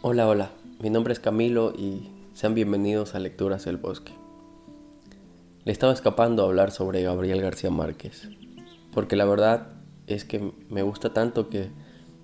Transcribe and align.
Hola, 0.00 0.28
hola, 0.28 0.50
mi 0.80 0.90
nombre 0.90 1.12
es 1.12 1.20
Camilo 1.20 1.74
y 1.76 2.08
sean 2.32 2.54
bienvenidos 2.54 3.14
a 3.14 3.18
Lecturas 3.18 3.64
del 3.64 3.78
Bosque. 3.78 4.12
Le 5.64 5.72
estaba 5.72 5.92
escapando 5.92 6.42
a 6.42 6.46
hablar 6.46 6.70
sobre 6.70 7.02
Gabriel 7.02 7.42
García 7.42 7.70
Márquez, 7.70 8.28
porque 8.94 9.16
la 9.16 9.24
verdad 9.24 9.68
es 10.06 10.24
que 10.24 10.52
me 10.70 10.82
gusta 10.82 11.12
tanto 11.12 11.50
que 11.50 11.68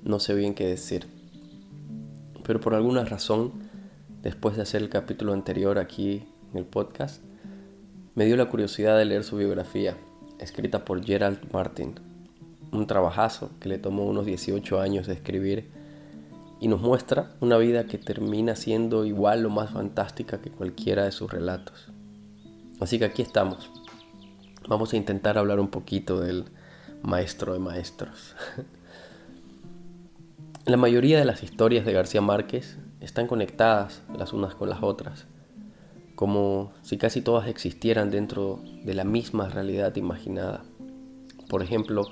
no 0.04 0.20
sé 0.20 0.34
bien 0.34 0.54
qué 0.54 0.66
decir. 0.66 1.08
Pero 2.44 2.60
por 2.60 2.74
alguna 2.74 3.04
razón, 3.04 3.52
después 4.22 4.56
de 4.56 4.62
hacer 4.62 4.80
el 4.80 4.88
capítulo 4.88 5.32
anterior 5.32 5.78
aquí 5.78 6.22
en 6.52 6.58
el 6.58 6.64
podcast, 6.64 7.22
me 8.14 8.24
dio 8.24 8.36
la 8.36 8.48
curiosidad 8.48 8.96
de 8.96 9.04
leer 9.04 9.24
su 9.24 9.36
biografía, 9.36 9.96
escrita 10.38 10.84
por 10.84 11.04
Gerald 11.04 11.52
Martin, 11.52 11.96
un 12.74 12.86
trabajazo 12.86 13.50
que 13.60 13.68
le 13.68 13.78
tomó 13.78 14.04
unos 14.04 14.26
18 14.26 14.80
años 14.80 15.06
de 15.06 15.14
escribir 15.14 15.70
y 16.60 16.68
nos 16.68 16.80
muestra 16.80 17.32
una 17.40 17.56
vida 17.58 17.86
que 17.86 17.98
termina 17.98 18.56
siendo 18.56 19.04
igual 19.04 19.44
o 19.46 19.50
más 19.50 19.70
fantástica 19.70 20.40
que 20.40 20.50
cualquiera 20.50 21.04
de 21.04 21.12
sus 21.12 21.30
relatos. 21.30 21.88
Así 22.80 22.98
que 22.98 23.04
aquí 23.04 23.22
estamos. 23.22 23.70
Vamos 24.68 24.92
a 24.92 24.96
intentar 24.96 25.36
hablar 25.38 25.60
un 25.60 25.68
poquito 25.68 26.20
del 26.20 26.46
maestro 27.02 27.52
de 27.52 27.58
maestros. 27.58 28.34
La 30.64 30.78
mayoría 30.78 31.18
de 31.18 31.26
las 31.26 31.42
historias 31.42 31.84
de 31.84 31.92
García 31.92 32.22
Márquez 32.22 32.78
están 33.02 33.26
conectadas 33.26 34.00
las 34.16 34.32
unas 34.32 34.54
con 34.54 34.70
las 34.70 34.82
otras, 34.82 35.26
como 36.14 36.72
si 36.80 36.96
casi 36.96 37.20
todas 37.20 37.48
existieran 37.48 38.10
dentro 38.10 38.62
de 38.82 38.94
la 38.94 39.04
misma 39.04 39.50
realidad 39.50 39.94
imaginada. 39.96 40.64
Por 41.50 41.62
ejemplo, 41.62 42.06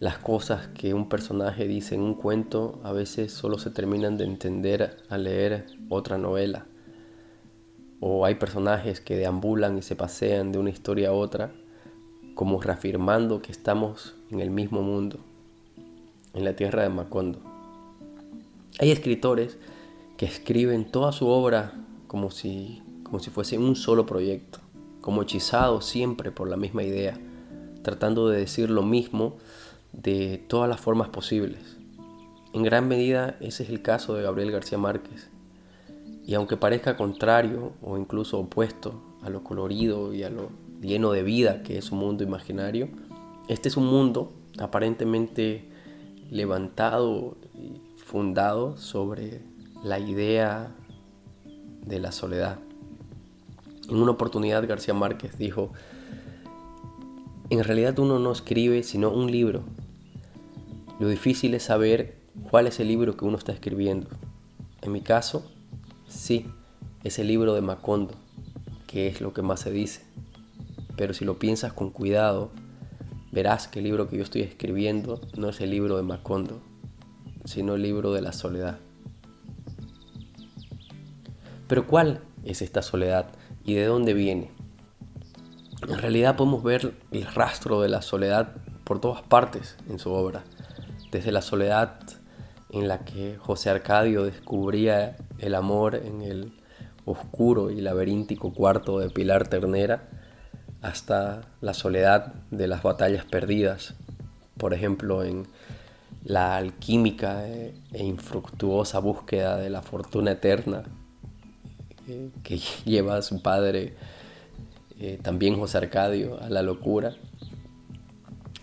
las 0.00 0.18
cosas 0.18 0.68
que 0.68 0.92
un 0.92 1.08
personaje 1.08 1.68
dice 1.68 1.94
en 1.94 2.02
un 2.02 2.14
cuento 2.14 2.80
a 2.82 2.92
veces 2.92 3.32
solo 3.32 3.58
se 3.58 3.70
terminan 3.70 4.16
de 4.16 4.24
entender 4.24 4.96
al 5.08 5.24
leer 5.24 5.66
otra 5.88 6.18
novela. 6.18 6.66
O 8.00 8.26
hay 8.26 8.34
personajes 8.34 9.00
que 9.00 9.16
deambulan 9.16 9.78
y 9.78 9.82
se 9.82 9.96
pasean 9.96 10.52
de 10.52 10.58
una 10.58 10.70
historia 10.70 11.10
a 11.10 11.12
otra, 11.12 11.52
como 12.34 12.60
reafirmando 12.60 13.40
que 13.40 13.52
estamos 13.52 14.14
en 14.30 14.40
el 14.40 14.50
mismo 14.50 14.82
mundo, 14.82 15.20
en 16.34 16.44
la 16.44 16.56
tierra 16.56 16.82
de 16.82 16.88
Macondo. 16.88 17.40
Hay 18.80 18.90
escritores 18.90 19.56
que 20.16 20.26
escriben 20.26 20.90
toda 20.90 21.12
su 21.12 21.28
obra 21.28 21.72
como 22.08 22.30
si, 22.30 22.82
como 23.04 23.20
si 23.20 23.30
fuese 23.30 23.56
un 23.58 23.76
solo 23.76 24.04
proyecto, 24.04 24.58
como 25.00 25.22
hechizados 25.22 25.86
siempre 25.86 26.32
por 26.32 26.48
la 26.48 26.56
misma 26.56 26.82
idea, 26.82 27.18
tratando 27.82 28.28
de 28.28 28.40
decir 28.40 28.70
lo 28.70 28.82
mismo 28.82 29.36
de 30.02 30.42
todas 30.48 30.68
las 30.68 30.80
formas 30.80 31.08
posibles. 31.08 31.76
En 32.52 32.62
gran 32.62 32.88
medida 32.88 33.36
ese 33.40 33.64
es 33.64 33.70
el 33.70 33.82
caso 33.82 34.14
de 34.14 34.22
Gabriel 34.22 34.52
García 34.52 34.78
Márquez. 34.78 35.30
Y 36.26 36.34
aunque 36.34 36.56
parezca 36.56 36.96
contrario 36.96 37.72
o 37.82 37.98
incluso 37.98 38.38
opuesto 38.38 39.02
a 39.22 39.30
lo 39.30 39.42
colorido 39.42 40.12
y 40.12 40.22
a 40.22 40.30
lo 40.30 40.50
lleno 40.80 41.12
de 41.12 41.22
vida 41.22 41.62
que 41.62 41.78
es 41.78 41.90
un 41.90 41.98
mundo 41.98 42.24
imaginario, 42.24 42.88
este 43.48 43.68
es 43.68 43.76
un 43.76 43.86
mundo 43.86 44.32
aparentemente 44.58 45.68
levantado 46.30 47.36
y 47.54 47.80
fundado 47.98 48.76
sobre 48.76 49.42
la 49.82 49.98
idea 49.98 50.72
de 51.84 51.98
la 51.98 52.12
soledad. 52.12 52.58
En 53.88 53.96
una 53.96 54.12
oportunidad 54.12 54.66
García 54.66 54.94
Márquez 54.94 55.36
dijo, 55.36 55.72
en 57.50 57.62
realidad 57.62 57.98
uno 57.98 58.18
no 58.18 58.32
escribe 58.32 58.82
sino 58.82 59.10
un 59.10 59.30
libro 59.30 59.64
lo 61.00 61.08
difícil 61.08 61.54
es 61.54 61.64
saber 61.64 62.16
cuál 62.50 62.68
es 62.68 62.78
el 62.78 62.86
libro 62.86 63.16
que 63.16 63.24
uno 63.24 63.36
está 63.36 63.52
escribiendo. 63.52 64.08
En 64.80 64.92
mi 64.92 65.00
caso, 65.00 65.50
sí, 66.06 66.46
es 67.02 67.18
el 67.18 67.26
libro 67.26 67.54
de 67.54 67.62
Macondo, 67.62 68.14
que 68.86 69.08
es 69.08 69.20
lo 69.20 69.32
que 69.32 69.42
más 69.42 69.60
se 69.60 69.72
dice. 69.72 70.02
Pero 70.96 71.12
si 71.12 71.24
lo 71.24 71.38
piensas 71.40 71.72
con 71.72 71.90
cuidado, 71.90 72.52
verás 73.32 73.66
que 73.66 73.80
el 73.80 73.86
libro 73.86 74.08
que 74.08 74.18
yo 74.18 74.22
estoy 74.22 74.42
escribiendo 74.42 75.20
no 75.36 75.48
es 75.48 75.60
el 75.60 75.70
libro 75.70 75.96
de 75.96 76.04
Macondo, 76.04 76.60
sino 77.44 77.74
el 77.74 77.82
libro 77.82 78.12
de 78.12 78.22
la 78.22 78.32
soledad. 78.32 78.78
Pero 81.66 81.88
¿cuál 81.88 82.20
es 82.44 82.62
esta 82.62 82.82
soledad 82.82 83.32
y 83.64 83.74
de 83.74 83.86
dónde 83.86 84.14
viene? 84.14 84.52
En 85.88 85.98
realidad 85.98 86.36
podemos 86.36 86.62
ver 86.62 86.94
el 87.10 87.26
rastro 87.26 87.80
de 87.80 87.88
la 87.88 88.00
soledad 88.00 88.54
por 88.84 89.00
todas 89.00 89.22
partes 89.22 89.76
en 89.88 89.98
su 89.98 90.12
obra 90.12 90.44
desde 91.14 91.30
la 91.30 91.42
soledad 91.42 92.00
en 92.70 92.88
la 92.88 93.04
que 93.04 93.36
José 93.36 93.70
Arcadio 93.70 94.24
descubría 94.24 95.14
el 95.38 95.54
amor 95.54 95.94
en 95.94 96.22
el 96.22 96.52
oscuro 97.04 97.70
y 97.70 97.80
laberíntico 97.80 98.52
cuarto 98.52 98.98
de 98.98 99.10
Pilar 99.10 99.46
Ternera, 99.46 100.08
hasta 100.82 101.42
la 101.60 101.72
soledad 101.72 102.34
de 102.50 102.66
las 102.66 102.82
batallas 102.82 103.24
perdidas, 103.24 103.94
por 104.58 104.74
ejemplo 104.74 105.22
en 105.22 105.46
la 106.24 106.56
alquímica 106.56 107.46
e 107.46 107.74
infructuosa 107.92 108.98
búsqueda 108.98 109.56
de 109.56 109.70
la 109.70 109.82
fortuna 109.82 110.32
eterna 110.32 110.82
eh, 112.08 112.30
que 112.42 112.58
lleva 112.84 113.18
a 113.18 113.22
su 113.22 113.40
padre, 113.40 113.94
eh, 114.98 115.20
también 115.22 115.60
José 115.60 115.78
Arcadio, 115.78 116.42
a 116.42 116.50
la 116.50 116.62
locura 116.62 117.14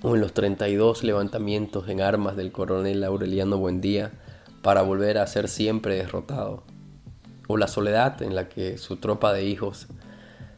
o 0.03 0.15
en 0.15 0.21
los 0.21 0.33
32 0.33 1.03
levantamientos 1.03 1.87
en 1.87 2.01
armas 2.01 2.35
del 2.35 2.51
coronel 2.51 3.03
Aureliano 3.03 3.57
Buendía 3.57 4.11
para 4.61 4.81
volver 4.81 5.17
a 5.17 5.27
ser 5.27 5.47
siempre 5.47 5.95
derrotado, 5.95 6.63
o 7.47 7.57
la 7.57 7.67
soledad 7.67 8.21
en 8.21 8.35
la 8.35 8.49
que 8.49 8.77
su 8.77 8.97
tropa 8.97 9.33
de 9.33 9.45
hijos 9.45 9.87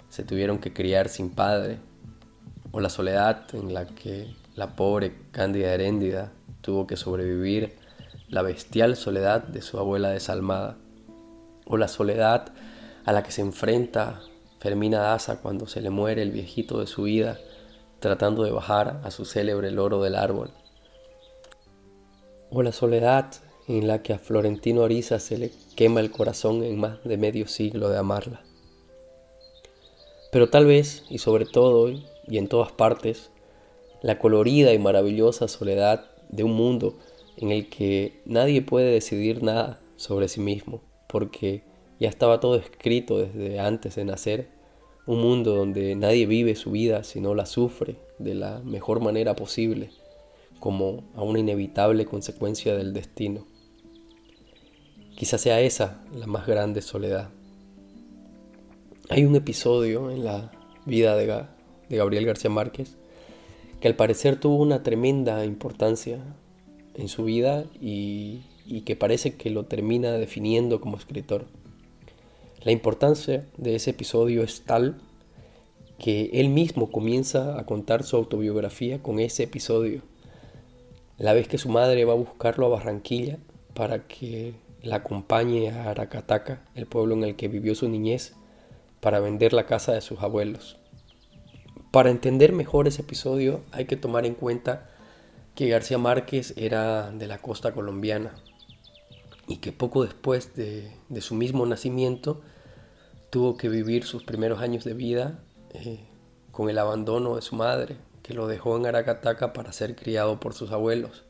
se 0.10 0.24
tuvieron 0.24 0.60
que 0.60 0.74
criar 0.74 1.10
sin 1.10 1.30
padre, 1.30 1.80
o 2.72 2.80
la 2.80 2.90
soledad 2.90 3.44
en 3.54 3.74
la 3.74 3.86
que 3.88 4.34
la 4.56 4.76
pobre 4.76 5.16
Cándida 5.32 5.74
Heréndida 5.74 6.32
tuvo 6.62 6.88
que 6.88 6.96
sobrevivir 6.96 7.76
la 8.30 8.42
bestial 8.42 8.96
soledad 8.96 9.44
de 9.44 9.62
su 9.62 9.78
abuela 9.78 10.10
desalmada, 10.10 10.78
o 11.66 11.78
la 11.78 11.88
soledad 11.88 12.48
a 13.06 13.12
la 13.12 13.24
que 13.24 13.32
se 13.32 13.42
enfrenta 13.42 14.22
Fermina 14.60 15.00
Daza 15.00 15.42
cuando 15.42 15.68
se 15.68 15.82
le 15.82 15.90
muere 15.90 16.22
el 16.22 16.32
viejito 16.32 16.80
de 16.80 16.88
su 16.88 17.04
vida 17.04 17.38
tratando 18.04 18.44
de 18.44 18.52
bajar 18.52 19.00
a 19.06 19.12
su 19.12 19.24
célebre 19.24 19.72
loro 19.72 20.02
del 20.04 20.16
árbol. 20.16 20.52
O 22.52 22.62
la 22.62 22.74
soledad 22.74 23.32
en 23.70 23.88
la 23.88 24.04
que 24.04 24.12
a 24.12 24.20
Florentino 24.20 24.84
Ariza 24.84 25.20
se 25.20 25.38
le 25.38 25.52
quema 25.78 26.02
el 26.02 26.12
corazón 26.12 26.66
en 26.66 26.78
más 26.78 27.02
de 27.06 27.16
medio 27.16 27.48
siglo 27.48 27.88
de 27.88 27.98
amarla. 27.98 28.44
Pero 30.34 30.50
tal 30.50 30.66
vez, 30.66 31.06
y 31.10 31.20
sobre 31.20 31.46
todo, 31.46 31.90
y 31.90 32.38
en 32.38 32.50
todas 32.50 32.74
partes, 32.74 33.32
la 34.02 34.20
colorida 34.20 34.74
y 34.74 34.80
maravillosa 34.80 35.48
soledad 35.48 36.12
de 36.28 36.44
un 36.44 36.56
mundo 36.56 36.98
en 37.38 37.52
el 37.52 37.70
que 37.70 38.22
nadie 38.26 38.62
puede 38.62 38.92
decidir 38.92 39.44
nada 39.44 39.80
sobre 39.96 40.28
sí 40.28 40.42
mismo, 40.42 40.82
porque 41.08 41.64
ya 42.02 42.10
estaba 42.10 42.42
todo 42.42 42.58
escrito 42.58 43.20
desde 43.20 43.62
antes 43.62 43.96
de 43.96 44.04
nacer 44.04 44.63
un 45.06 45.20
mundo 45.20 45.56
donde 45.56 45.96
nadie 45.96 46.26
vive 46.26 46.56
su 46.56 46.72
vida 46.72 47.04
sino 47.04 47.36
la 47.36 47.46
sufre 47.46 47.98
de 48.20 48.36
la 48.36 48.60
mejor 48.60 49.02
manera 49.02 49.36
posible, 49.36 49.90
como 50.60 51.04
a 51.16 51.24
una 51.24 51.40
inevitable 51.40 52.06
consecuencia 52.06 52.76
del 52.76 52.94
destino. 52.94 53.46
Quizás 55.16 55.42
sea 55.42 55.60
esa 55.62 56.04
la 56.16 56.26
más 56.26 56.48
grande 56.48 56.82
soledad. 56.82 57.30
Hay 59.10 59.26
un 59.26 59.36
episodio 59.36 60.10
en 60.10 60.24
la 60.24 60.52
vida 60.86 61.16
de, 61.16 61.46
Gabriel 61.90 62.26
García 62.26 62.50
Márquez 62.50 62.98
que 63.80 63.88
al 63.90 63.96
parecer 63.96 64.40
tuvo 64.40 64.56
una 64.56 64.82
tremenda 64.82 65.44
importancia 65.46 66.24
en 66.96 67.10
su 67.10 67.26
vida 67.26 67.66
y 67.76 68.42
que 68.86 68.96
parece 68.96 69.36
que 69.36 69.50
lo 69.50 69.66
termina 69.66 70.14
definiendo 70.14 70.80
como 70.80 70.96
escritor. 70.96 71.46
La 72.64 72.72
importancia 72.72 73.46
de 73.58 73.76
ese 73.76 73.90
episodio 73.90 74.42
es 74.42 74.64
tal 74.64 74.96
que 76.00 76.30
él 76.32 76.48
mismo 76.48 76.94
comienza 76.94 77.60
a 77.60 77.66
contar 77.66 78.04
su 78.04 78.16
autobiografía 78.16 79.04
con 79.04 79.20
ese 79.20 79.44
episodio. 79.44 80.02
La 81.18 81.34
vez 81.34 81.50
que 81.50 81.58
su 81.58 81.68
madre 81.68 82.06
va 82.06 82.14
a 82.14 82.18
buscarlo 82.18 82.66
a 82.66 82.70
Barranquilla 82.70 83.38
para 83.74 84.08
que 84.08 84.54
la 84.82 84.98
acompañe 84.98 85.72
a 85.72 85.90
Aracataca, 85.90 86.66
el 86.74 86.86
pueblo 86.86 87.16
en 87.16 87.26
el 87.26 87.36
que 87.36 87.50
vivió 87.50 87.76
su 87.76 87.90
niñez, 87.90 88.34
para 89.02 89.20
vender 89.20 89.52
la 89.52 89.66
casa 89.66 89.92
de 89.92 90.00
sus 90.00 90.22
abuelos. 90.22 90.78
Para 91.92 92.12
entender 92.12 92.54
mejor 92.54 92.88
ese 92.88 93.02
episodio 93.02 93.60
hay 93.74 93.88
que 93.88 93.98
tomar 93.98 94.26
en 94.26 94.36
cuenta 94.36 94.90
que 95.54 95.68
García 95.68 95.98
Márquez 95.98 96.54
era 96.56 97.12
de 97.12 97.28
la 97.28 97.40
costa 97.40 97.74
colombiana 97.74 98.36
y 99.50 99.58
que 99.58 99.74
poco 99.74 100.06
después 100.06 100.56
de, 100.56 100.92
de 101.10 101.20
su 101.20 101.36
mismo 101.36 101.66
nacimiento 101.66 102.42
tuvo 103.34 103.58
que 103.58 103.68
vivir 103.68 104.04
sus 104.04 104.24
primeros 104.24 104.62
años 104.62 104.84
de 104.84 104.94
vida 104.94 105.40
eh, 105.72 106.06
con 106.52 106.70
el 106.70 106.78
abandono 106.78 107.36
de 107.36 107.42
su 107.42 107.56
madre, 107.56 107.98
que 108.22 108.36
lo 108.36 108.46
dejó 108.46 108.78
en 108.78 108.86
Aracataca 108.86 109.54
para 109.54 109.74
ser 109.74 109.96
criado 109.96 110.40
por 110.40 110.54
sus 110.54 110.72
abuelos. 110.72 111.24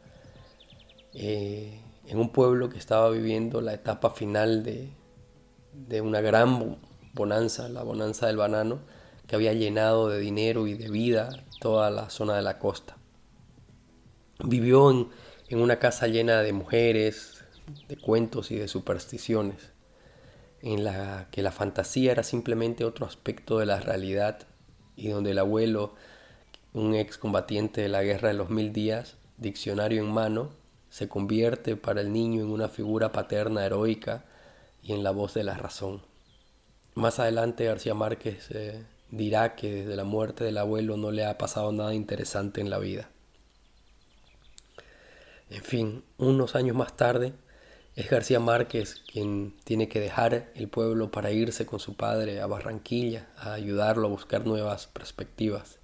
eh, 1.13 1.79
en 2.05 2.19
un 2.19 2.33
pueblo 2.33 2.67
que 2.67 2.77
estaba 2.77 3.09
viviendo 3.09 3.61
la 3.61 3.73
etapa 3.73 4.09
final 4.09 4.63
de, 4.63 6.01
una 6.01 6.19
gran 6.19 6.77
bonanza, 7.13 7.69
la 7.69 7.83
bonanza 7.83 8.27
del 8.27 8.35
banano, 8.35 8.79
que 9.25 9.37
había 9.37 9.53
llenado 9.53 10.09
de 10.09 10.19
dinero 10.19 10.67
y 10.67 10.73
de 10.73 10.89
vida 10.89 11.29
toda 11.61 11.89
la 11.89 12.09
zona 12.09 12.35
de 12.35 12.41
la 12.41 12.59
costa. 12.59 12.97
Vivió 14.43 14.91
en 14.91 15.61
una 15.61 15.79
casa 15.79 16.07
llena 16.07 16.41
de 16.41 16.51
mujeres, 16.51 17.45
de 17.87 17.95
cuentos 17.95 18.51
y 18.51 18.57
de 18.57 18.67
supersticiones, 18.67 19.72
en 20.63 20.85
la 20.85 21.27
que 21.29 21.41
la 21.41 21.51
fantasía 21.51 22.13
era 22.13 22.23
simplemente 22.23 22.85
otro 22.85 23.05
aspecto 23.05 23.59
de 23.59 23.65
la 23.65 23.81
realidad 23.81 24.47
y 24.95 25.09
donde 25.09 25.31
el 25.31 25.39
abuelo, 25.39 25.93
un 26.71 26.95
excombatiente 26.95 27.81
de 27.81 27.89
la 27.89 28.01
guerra 28.01 28.29
de 28.29 28.35
los 28.35 28.49
mil 28.49 28.71
días, 28.71 29.17
diccionario 29.37 30.01
en 30.01 30.11
mano, 30.11 30.51
se 30.89 31.09
convierte 31.09 31.75
para 31.75 31.99
el 31.99 32.13
niño 32.13 32.41
en 32.41 32.49
una 32.49 32.69
figura 32.69 33.11
paterna 33.11 33.65
heroica 33.65 34.23
y 34.81 34.93
en 34.93 35.03
la 35.03 35.11
voz 35.11 35.33
de 35.33 35.43
la 35.43 35.55
razón. 35.55 36.01
Más 36.95 37.19
adelante 37.19 37.65
García 37.65 37.93
Márquez 37.93 38.49
eh, 38.51 38.85
dirá 39.11 39.55
que 39.55 39.83
desde 39.83 39.97
la 39.97 40.05
muerte 40.05 40.45
del 40.45 40.57
abuelo 40.57 40.95
no 40.95 41.11
le 41.11 41.25
ha 41.25 41.37
pasado 41.37 41.73
nada 41.73 41.93
interesante 41.93 42.61
en 42.61 42.69
la 42.69 42.79
vida. 42.79 43.09
En 45.49 45.63
fin, 45.63 46.03
unos 46.17 46.55
años 46.55 46.77
más 46.77 46.95
tarde, 46.95 47.33
es 47.95 48.09
García 48.09 48.39
Márquez 48.39 49.01
quien 49.11 49.55
tiene 49.63 49.87
que 49.87 49.99
dejar 49.99 50.51
el 50.55 50.67
pueblo 50.67 51.11
para 51.11 51.31
irse 51.31 51.65
con 51.65 51.79
su 51.79 51.95
padre 51.95 52.41
a 52.41 52.47
Barranquilla 52.47 53.27
a 53.37 53.53
ayudarlo 53.53 54.07
a 54.07 54.11
buscar 54.11 54.45
nuevas 54.45 54.87
perspectivas, 54.87 55.79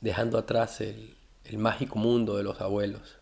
dejando 0.00 0.38
atrás 0.38 0.80
el, 0.80 1.16
el 1.44 1.58
mágico 1.58 1.98
mundo 1.98 2.36
de 2.36 2.42
los 2.42 2.60
abuelos. 2.60 3.18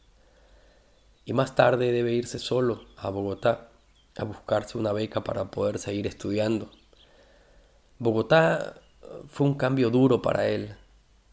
Y 1.25 1.33
más 1.33 1.55
tarde 1.55 1.93
debe 1.93 2.13
irse 2.13 2.39
solo 2.39 2.85
a 2.97 3.11
Bogotá 3.11 3.69
a 4.17 4.25
buscarse 4.25 4.79
una 4.79 4.93
beca 4.93 5.25
para 5.25 5.51
poder 5.51 5.79
seguir 5.79 6.07
estudiando. 6.07 6.71
Bogotá 7.99 8.83
fue 9.29 9.47
un 9.47 9.55
cambio 9.55 9.91
duro 9.91 10.23
para 10.23 10.49
él. 10.49 10.75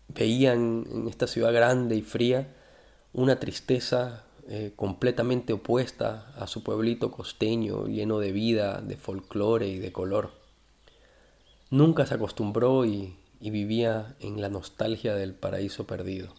Veía 0.08 0.54
en, 0.54 1.08
esta 1.10 1.28
ciudad 1.28 1.54
grande 1.54 1.96
y 1.96 2.02
fría 2.02 2.56
una 3.14 3.40
tristeza 3.40 4.26
eh, 4.52 4.74
completamente 4.76 5.54
opuesta 5.54 6.34
a 6.36 6.48
su 6.48 6.64
pueblito 6.64 7.12
costeño, 7.12 7.86
lleno 7.86 8.18
de 8.18 8.32
vida, 8.32 8.82
de 8.82 8.98
folclore 8.98 9.68
y 9.68 9.78
de 9.78 9.92
color. 9.92 10.32
Nunca 11.70 12.08
se 12.08 12.16
acostumbró 12.16 12.84
y, 12.84 13.16
y 13.40 13.52
vivía 13.52 14.16
en 14.20 14.42
la 14.42 14.50
nostalgia 14.50 15.14
del 15.14 15.36
paraíso 15.36 15.86
perdido. 15.86 16.34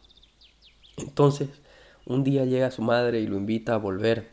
Entonces, 0.97 1.51
un 2.05 2.25
día 2.25 2.45
llega 2.45 2.73
su 2.73 2.83
madre 2.83 3.21
y 3.21 3.29
lo 3.29 3.37
invita 3.37 3.75
a 3.75 3.79
volver 3.79 4.29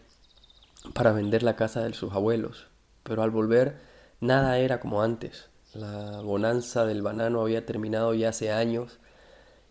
para 0.96 1.12
vender 1.12 1.44
la 1.44 1.56
casa 1.56 1.84
de 1.84 1.94
sus 1.94 2.14
abuelos, 2.14 2.66
pero 3.04 3.22
al 3.22 3.30
volver 3.30 3.78
nada 4.20 4.58
era 4.58 4.80
como 4.80 5.04
antes. 5.04 5.50
La 5.76 6.22
bonanza 6.22 6.88
del 6.88 7.04
banano 7.04 7.42
había 7.42 7.68
terminado 7.68 8.16
ya 8.16 8.30
hace 8.30 8.52
años 8.52 8.98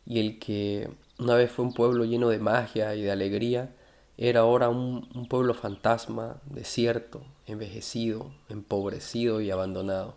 y 0.04 0.20
el 0.20 0.38
que 0.38 0.90
una 1.18 1.34
vez 1.34 1.50
fue 1.50 1.64
un 1.64 1.74
pueblo 1.74 2.04
lleno 2.04 2.28
de 2.28 2.38
magia 2.38 2.94
y 2.94 3.02
de 3.02 3.10
alegría, 3.10 3.74
era 4.18 4.40
ahora 4.40 4.68
un, 4.68 5.26
pueblo 5.28 5.54
fantasma, 5.54 6.40
desierto, 6.46 7.22
envejecido, 7.46 8.32
empobrecido 8.48 9.40
y 9.40 9.50
abandonado. 9.50 10.14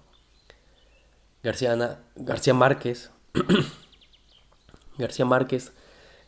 García, 1.43 1.99
García 2.15 2.53
Márquez 2.53 3.11
García 4.97 5.25
Márquez 5.25 5.71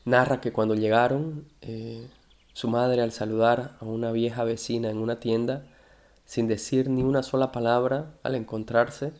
narra 0.06 0.40
que 0.42 0.54
cuando 0.54 0.76
llegaron 0.76 1.48
eh, 1.62 2.08
su 2.54 2.68
madre 2.68 3.02
al 3.02 3.12
saludar 3.12 3.78
a 3.80 3.86
una 3.86 4.12
vieja 4.12 4.44
vecina 4.44 4.90
en 4.90 4.98
una 4.98 5.20
tienda, 5.20 5.66
sin 6.26 6.48
decir 6.48 6.90
ni 6.90 7.04
una 7.04 7.24
sola 7.24 7.52
palabra 7.52 8.14
al 8.24 8.36
encontrarse, 8.36 9.14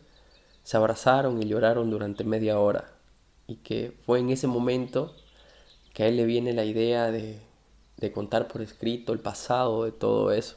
se 0.62 0.76
abrazaron 0.76 1.42
y 1.42 1.46
lloraron 1.46 1.90
durante 1.90 2.24
media 2.24 2.58
hora. 2.58 2.92
Y 3.46 3.56
que 3.56 3.92
fue 4.06 4.20
en 4.20 4.30
ese 4.30 4.46
momento 4.46 5.14
que 5.92 6.04
a 6.04 6.06
él 6.06 6.16
le 6.16 6.24
viene 6.24 6.52
la 6.52 6.64
idea 6.64 7.10
de, 7.10 7.40
de 8.02 8.12
contar 8.12 8.48
por 8.48 8.60
escrito 8.60 9.12
el 9.12 9.20
pasado 9.20 9.84
de 9.84 9.92
todo 9.92 10.32
eso. 10.32 10.56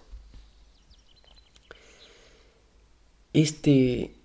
Este, 3.33 4.15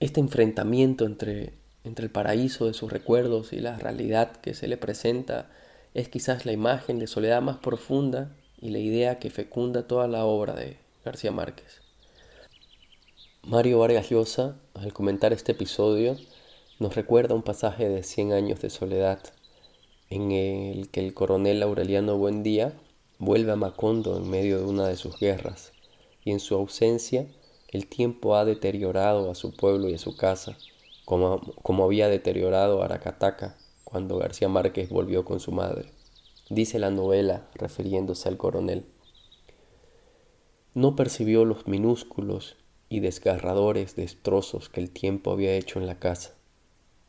este 0.00 0.20
enfrentamiento 0.20 1.04
entre, 1.04 1.52
entre 1.84 2.06
el 2.06 2.10
paraíso 2.10 2.66
de 2.66 2.74
sus 2.74 2.90
recuerdos 2.90 3.52
y 3.52 3.60
la 3.60 3.76
realidad 3.76 4.36
que 4.36 4.54
se 4.54 4.68
le 4.68 4.76
presenta 4.76 5.50
es 5.94 6.08
quizás 6.08 6.46
la 6.46 6.52
imagen 6.52 6.98
de 6.98 7.06
soledad 7.06 7.42
más 7.42 7.58
profunda 7.58 8.30
y 8.60 8.70
la 8.70 8.78
idea 8.78 9.18
que 9.18 9.30
fecunda 9.30 9.86
toda 9.86 10.08
la 10.08 10.24
obra 10.24 10.54
de 10.54 10.78
García 11.04 11.32
Márquez. 11.32 11.82
Mario 13.42 13.80
Vargas 13.80 14.08
Llosa, 14.08 14.56
al 14.74 14.92
comentar 14.92 15.32
este 15.32 15.52
episodio, 15.52 16.16
nos 16.78 16.94
recuerda 16.94 17.34
un 17.34 17.42
pasaje 17.42 17.88
de 17.88 18.04
Cien 18.04 18.32
años 18.32 18.60
de 18.60 18.70
soledad, 18.70 19.18
en 20.14 20.30
el 20.30 20.90
que 20.90 21.00
el 21.00 21.14
coronel 21.14 21.62
Aureliano 21.62 22.18
Buendía 22.18 22.74
vuelve 23.18 23.52
a 23.52 23.56
Macondo 23.56 24.18
en 24.18 24.28
medio 24.28 24.58
de 24.58 24.66
una 24.66 24.86
de 24.86 24.96
sus 24.96 25.18
guerras, 25.18 25.72
y 26.22 26.32
en 26.32 26.40
su 26.40 26.54
ausencia 26.54 27.26
el 27.68 27.86
tiempo 27.86 28.36
ha 28.36 28.44
deteriorado 28.44 29.30
a 29.30 29.34
su 29.34 29.56
pueblo 29.56 29.88
y 29.88 29.94
a 29.94 29.98
su 29.98 30.14
casa, 30.14 30.58
como, 31.06 31.40
como 31.62 31.84
había 31.84 32.08
deteriorado 32.08 32.82
a 32.82 32.84
Aracataca 32.84 33.56
cuando 33.84 34.18
García 34.18 34.50
Márquez 34.50 34.90
volvió 34.90 35.24
con 35.24 35.40
su 35.40 35.50
madre. 35.50 35.90
Dice 36.50 36.78
la 36.78 36.90
novela, 36.90 37.48
refiriéndose 37.54 38.28
al 38.28 38.36
coronel. 38.36 38.84
No 40.74 40.94
percibió 40.94 41.46
los 41.46 41.66
minúsculos 41.66 42.56
y 42.90 43.00
desgarradores 43.00 43.96
destrozos 43.96 44.68
que 44.68 44.80
el 44.80 44.90
tiempo 44.90 45.30
había 45.30 45.54
hecho 45.54 45.78
en 45.78 45.86
la 45.86 45.98
casa, 45.98 46.34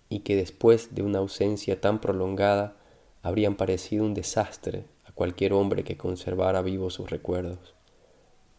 y 0.07 0.19
que 0.19 0.37
después 0.37 0.95
de 0.95 1.01
una 1.01 1.19
ausencia 1.19 1.81
tan 1.81 1.99
prolongada 1.99 2.77
habrían 3.23 3.55
parecido 3.55 4.05
un 4.05 4.13
desastre 4.13 4.85
a 5.05 5.13
cualquier 5.13 5.53
hombre 5.53 5.83
que 5.83 5.97
conservara 5.97 6.61
vivos 6.61 6.93
sus 6.93 7.09
recuerdos. 7.09 7.73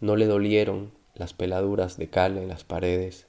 No 0.00 0.16
le 0.16 0.26
dolieron 0.26 0.92
las 1.14 1.34
peladuras 1.34 1.98
de 1.98 2.08
cal 2.08 2.38
en 2.38 2.48
las 2.48 2.64
paredes, 2.64 3.28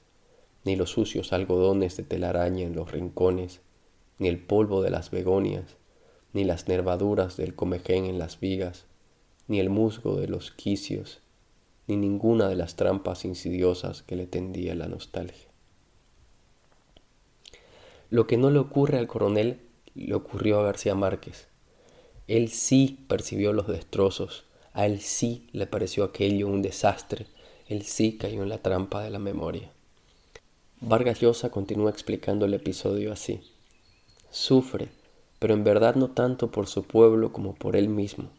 ni 0.64 0.78
los 0.78 0.90
sucios 0.90 1.34
algodones 1.34 1.98
de 1.98 2.04
telaraña 2.04 2.66
en 2.66 2.74
los 2.74 2.90
rincones, 2.92 3.62
ni 4.18 4.30
el 4.30 4.40
polvo 4.40 4.82
de 4.82 4.90
las 4.90 5.12
begonias, 5.12 5.76
ni 6.34 6.46
las 6.46 6.70
nervaduras 6.70 7.36
del 7.36 7.54
comején 7.54 8.06
en 8.06 8.18
las 8.18 8.40
vigas, 8.40 8.86
ni 9.48 9.60
el 9.60 9.70
musgo 9.70 10.16
de 10.16 10.28
los 10.28 10.52
quicios, 10.52 11.22
ni 11.86 11.98
ninguna 11.98 12.48
de 12.48 12.56
las 12.56 12.78
trampas 12.78 13.26
insidiosas 13.26 14.04
que 14.04 14.16
le 14.16 14.26
tendía 14.26 14.74
la 14.74 14.88
nostalgia. 14.88 15.50
Lo 18.10 18.26
que 18.26 18.38
no 18.38 18.50
le 18.52 18.60
ocurre 18.60 18.98
al 18.98 19.08
coronel 19.08 19.65
le 19.96 20.14
ocurrió 20.14 20.60
a 20.60 20.64
García 20.64 20.94
Márquez. 20.94 21.48
Él 22.28 22.50
sí 22.50 23.06
percibió 23.08 23.54
los 23.54 23.68
destrozos, 23.68 24.46
a 24.74 24.86
él 24.86 25.00
sí 25.00 25.48
le 25.54 25.68
pareció 25.68 26.04
aquello 26.04 26.48
un 26.48 26.62
desastre, 26.62 27.28
él 27.68 27.84
sí 27.84 28.18
cayó 28.18 28.44
en 28.44 28.50
la 28.50 28.58
trampa 28.60 29.02
de 29.02 29.10
la 29.10 29.20
memoria. 29.20 29.72
Vargas 30.82 31.22
Llosa 31.22 31.50
continúa 31.50 31.90
explicando 31.90 32.46
el 32.46 32.54
episodio 32.54 33.14
así. 33.14 33.42
Sufre, 34.30 34.90
pero 35.40 35.54
en 35.54 35.64
verdad 35.64 35.96
no 35.96 36.10
tanto 36.10 36.52
por 36.52 36.68
su 36.68 36.84
pueblo 36.84 37.32
como 37.32 37.56
por 37.56 37.76
él 37.76 37.88
mismo. 37.88 38.30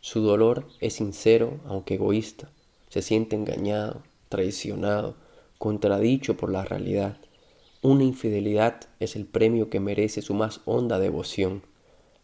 Su 0.00 0.20
dolor 0.20 0.66
es 0.80 0.94
sincero, 0.94 1.60
aunque 1.66 1.94
egoísta. 1.94 2.50
Se 2.88 3.02
siente 3.02 3.36
engañado, 3.36 4.02
traicionado, 4.28 5.14
contradicho 5.58 6.36
por 6.36 6.50
la 6.50 6.64
realidad. 6.64 7.16
Una 7.82 8.04
infidelidad 8.04 8.80
es 9.00 9.16
el 9.16 9.26
premio 9.26 9.70
que 9.70 9.80
merece 9.80 10.22
su 10.22 10.34
más 10.34 10.60
honda 10.64 10.98
devoción. 10.98 11.62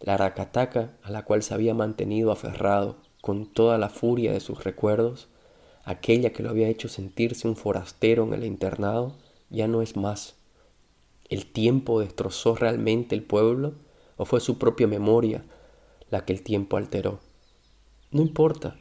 La 0.00 0.16
racataca 0.16 0.96
a 1.02 1.10
la 1.10 1.24
cual 1.24 1.42
se 1.42 1.54
había 1.54 1.74
mantenido 1.74 2.32
aferrado 2.32 2.96
con 3.20 3.46
toda 3.46 3.78
la 3.78 3.88
furia 3.88 4.32
de 4.32 4.40
sus 4.40 4.64
recuerdos, 4.64 5.28
aquella 5.84 6.32
que 6.32 6.42
lo 6.42 6.50
había 6.50 6.68
hecho 6.68 6.88
sentirse 6.88 7.46
un 7.46 7.56
forastero 7.56 8.24
en 8.24 8.34
el 8.34 8.44
internado, 8.44 9.14
ya 9.50 9.68
no 9.68 9.82
es 9.82 9.96
más 9.96 10.36
¿El 11.32 11.46
tiempo 11.46 12.00
destrozó 12.00 12.56
realmente 12.56 13.14
el 13.14 13.22
pueblo 13.22 13.72
o 14.18 14.26
fue 14.26 14.38
su 14.40 14.58
propia 14.58 14.86
memoria 14.86 15.42
la 16.10 16.26
que 16.26 16.34
el 16.34 16.42
tiempo 16.42 16.76
alteró? 16.76 17.20
No 18.10 18.20
importa, 18.20 18.76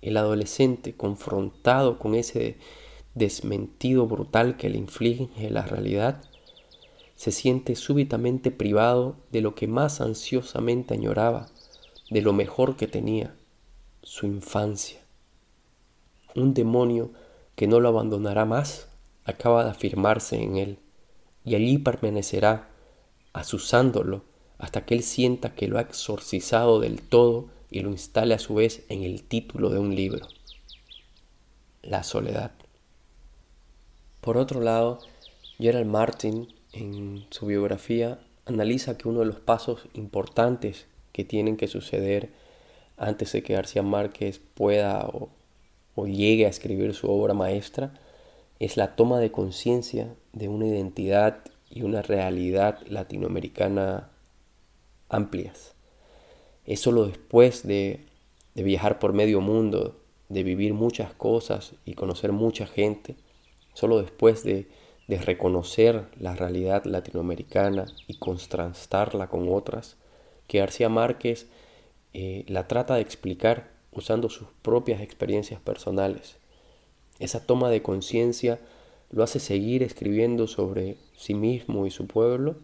el 0.00 0.16
adolescente 0.16 0.96
confrontado 0.96 2.00
con 2.00 2.16
ese 2.16 2.56
desmentido 3.14 4.06
brutal 4.06 4.56
que 4.56 4.68
le 4.68 4.78
inflige 4.78 5.50
la 5.50 5.62
realidad, 5.62 6.22
se 7.14 7.30
siente 7.30 7.76
súbitamente 7.76 8.50
privado 8.50 9.16
de 9.30 9.42
lo 9.42 9.54
que 9.54 9.68
más 9.68 10.00
ansiosamente 10.00 10.94
añoraba, 10.94 11.48
de 12.10 12.22
lo 12.22 12.32
mejor 12.32 12.76
que 12.76 12.88
tenía, 12.88 13.34
su 14.02 14.26
infancia. 14.26 15.00
Un 16.34 16.54
demonio 16.54 17.10
que 17.54 17.66
no 17.66 17.80
lo 17.80 17.88
abandonará 17.88 18.44
más 18.44 18.88
acaba 19.24 19.64
de 19.64 19.70
afirmarse 19.70 20.42
en 20.42 20.56
él 20.56 20.78
y 21.44 21.54
allí 21.54 21.78
permanecerá, 21.78 22.68
asusándolo, 23.32 24.22
hasta 24.58 24.84
que 24.84 24.94
él 24.94 25.02
sienta 25.02 25.54
que 25.54 25.68
lo 25.68 25.78
ha 25.78 25.82
exorcizado 25.82 26.80
del 26.80 27.02
todo 27.02 27.48
y 27.70 27.80
lo 27.80 27.90
instale 27.90 28.34
a 28.34 28.38
su 28.38 28.54
vez 28.54 28.84
en 28.88 29.02
el 29.02 29.22
título 29.22 29.70
de 29.70 29.78
un 29.78 29.94
libro, 29.94 30.28
La 31.82 32.02
soledad. 32.02 32.52
Por 34.22 34.36
otro 34.36 34.60
lado, 34.60 35.00
Gerald 35.58 35.90
Martin 35.90 36.46
en 36.72 37.26
su 37.30 37.46
biografía 37.46 38.20
analiza 38.46 38.96
que 38.96 39.08
uno 39.08 39.18
de 39.18 39.26
los 39.26 39.40
pasos 39.40 39.88
importantes 39.94 40.86
que 41.10 41.24
tienen 41.24 41.56
que 41.56 41.66
suceder 41.66 42.30
antes 42.96 43.32
de 43.32 43.42
que 43.42 43.54
García 43.54 43.82
Márquez 43.82 44.40
pueda 44.54 45.08
o, 45.08 45.28
llegue 46.06 46.46
a 46.46 46.50
escribir 46.50 46.94
su 46.94 47.10
obra 47.10 47.34
maestra 47.34 47.94
es 48.60 48.76
la 48.76 48.94
toma 48.94 49.18
de 49.18 49.32
conciencia 49.32 50.14
de 50.32 50.48
una 50.48 50.68
identidad 50.68 51.38
y 51.68 51.82
una 51.82 52.00
realidad 52.00 52.78
latinoamericana 52.86 54.08
amplias. 55.08 55.74
Es 56.64 56.78
solo 56.78 57.06
después 57.06 57.66
de, 57.66 58.06
viajar 58.54 59.00
por 59.00 59.14
medio 59.14 59.40
mundo, 59.40 59.96
de 60.28 60.44
vivir 60.44 60.74
muchas 60.74 61.12
cosas 61.12 61.72
y 61.84 61.94
conocer 61.94 62.30
mucha 62.30 62.66
gente, 62.66 63.16
solo 63.74 64.00
después 64.00 64.42
de, 64.44 64.68
reconocer 65.08 66.06
la 66.18 66.34
realidad 66.34 66.86
latinoamericana 66.86 67.84
y 68.06 68.16
contrastarla 68.16 69.26
con 69.28 69.52
otras, 69.52 69.98
que 70.46 70.60
García 70.60 70.88
Márquez 70.88 71.48
eh, 72.14 72.46
la 72.48 72.66
trata 72.66 72.94
de 72.94 73.02
explicar 73.02 73.72
usando 73.92 74.30
sus 74.30 74.48
propias 74.62 75.02
experiencias 75.02 75.60
personales. 75.60 76.36
Esa 77.18 77.44
toma 77.46 77.68
de 77.68 77.82
conciencia 77.82 78.58
lo 79.10 79.22
hace 79.22 79.38
seguir 79.38 79.82
escribiendo 79.82 80.46
sobre 80.46 80.96
sí 81.14 81.34
mismo 81.34 81.86
y 81.86 81.90
su 81.90 82.06
pueblo, 82.06 82.56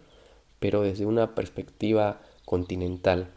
pero 0.58 0.80
desde 0.80 1.04
una 1.04 1.34
perspectiva 1.34 2.22
continental. 2.46 3.28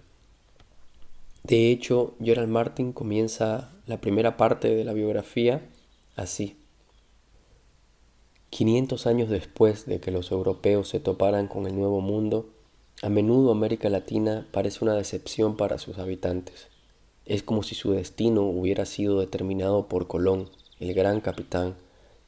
De 1.44 1.70
hecho, 1.70 2.16
Gerald 2.24 2.50
Martin 2.50 2.94
comienza 2.94 3.72
la 3.88 4.00
primera 4.00 4.38
parte 4.38 4.74
de 4.74 4.86
la 4.86 4.94
biografía 4.94 5.62
así. 6.16 6.61
500 8.52 9.08
años 9.08 9.30
después 9.30 9.86
de 9.86 10.02
que 10.02 10.12
los 10.12 10.30
europeos 10.30 10.90
se 10.90 11.00
toparan 11.00 11.48
con 11.48 11.66
el 11.66 11.76
Nuevo 11.76 12.02
Mundo, 12.02 12.50
a 13.02 13.08
menudo 13.08 13.50
América 13.50 13.90
Latina 13.90 14.46
parece 14.52 14.84
una 14.84 14.94
decepción 14.94 15.56
para 15.56 15.78
sus 15.78 15.98
habitantes. 15.98 16.68
Es 17.26 17.44
como 17.44 17.64
si 17.64 17.76
su 17.76 17.94
destino 17.94 18.44
hubiera 18.44 18.86
sido 18.86 19.22
determinado 19.22 19.88
por 19.88 20.08
Colón, 20.08 20.50
el 20.80 20.94
gran 20.94 21.22
capitán, 21.22 21.76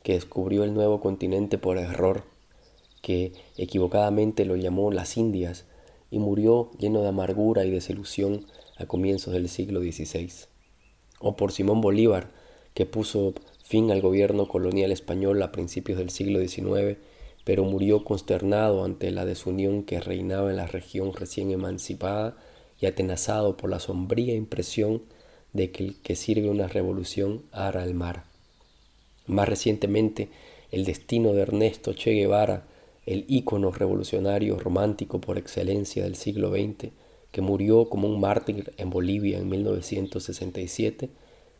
que 0.01 0.13
descubrió 0.13 0.63
el 0.63 0.73
nuevo 0.73 1.01
continente 1.01 1.57
por 1.57 1.77
error, 1.77 2.23
que 3.01 3.33
equivocadamente 3.57 4.45
lo 4.45 4.55
llamó 4.55 4.91
las 4.91 5.17
Indias 5.17 5.65
y 6.09 6.19
murió 6.19 6.71
lleno 6.79 7.01
de 7.01 7.09
amargura 7.09 7.65
y 7.65 7.69
desilusión 7.69 8.45
a 8.77 8.85
comienzos 8.85 9.33
del 9.33 9.49
siglo 9.49 9.81
XVI. 9.81 10.31
O 11.19 11.35
por 11.35 11.51
Simón 11.51 11.81
Bolívar, 11.81 12.31
que 12.73 12.85
puso 12.85 13.33
fin 13.63 13.89
al 13.89 14.01
gobierno 14.01 14.47
colonial 14.47 14.91
español 14.91 15.41
a 15.41 15.51
principios 15.51 15.97
del 15.97 16.11
siglo 16.11 16.39
XIX, 16.39 16.99
pero 17.43 17.63
murió 17.63 18.03
consternado 18.03 18.85
ante 18.85 19.09
la 19.09 19.25
desunión 19.25 19.83
que 19.83 19.99
reinaba 19.99 20.51
en 20.51 20.57
la 20.57 20.67
región 20.67 21.13
recién 21.13 21.49
emancipada 21.49 22.37
y 22.79 22.85
atenazado 22.85 23.57
por 23.57 23.71
la 23.71 23.79
sombría 23.79 24.35
impresión 24.35 25.01
de 25.53 25.71
que 25.71 25.83
el 25.83 26.01
que 26.01 26.15
sirve 26.15 26.49
una 26.49 26.67
revolución 26.67 27.43
ara 27.51 27.83
el 27.83 27.95
mar. 27.95 28.25
Más 29.25 29.49
recientemente, 29.49 30.29
el 30.71 30.85
destino 30.85 31.33
de 31.33 31.41
Ernesto 31.41 31.93
Che 31.93 32.11
Guevara 32.11 32.67
el 33.05 33.25
ícono 33.27 33.71
revolucionario 33.71 34.57
romántico 34.57 35.19
por 35.19 35.37
excelencia 35.37 36.03
del 36.03 36.15
siglo 36.15 36.51
XX, 36.51 36.91
que 37.31 37.41
murió 37.41 37.89
como 37.89 38.07
un 38.07 38.19
mártir 38.19 38.73
en 38.77 38.89
Bolivia 38.89 39.39
en 39.39 39.49
1967, 39.49 41.09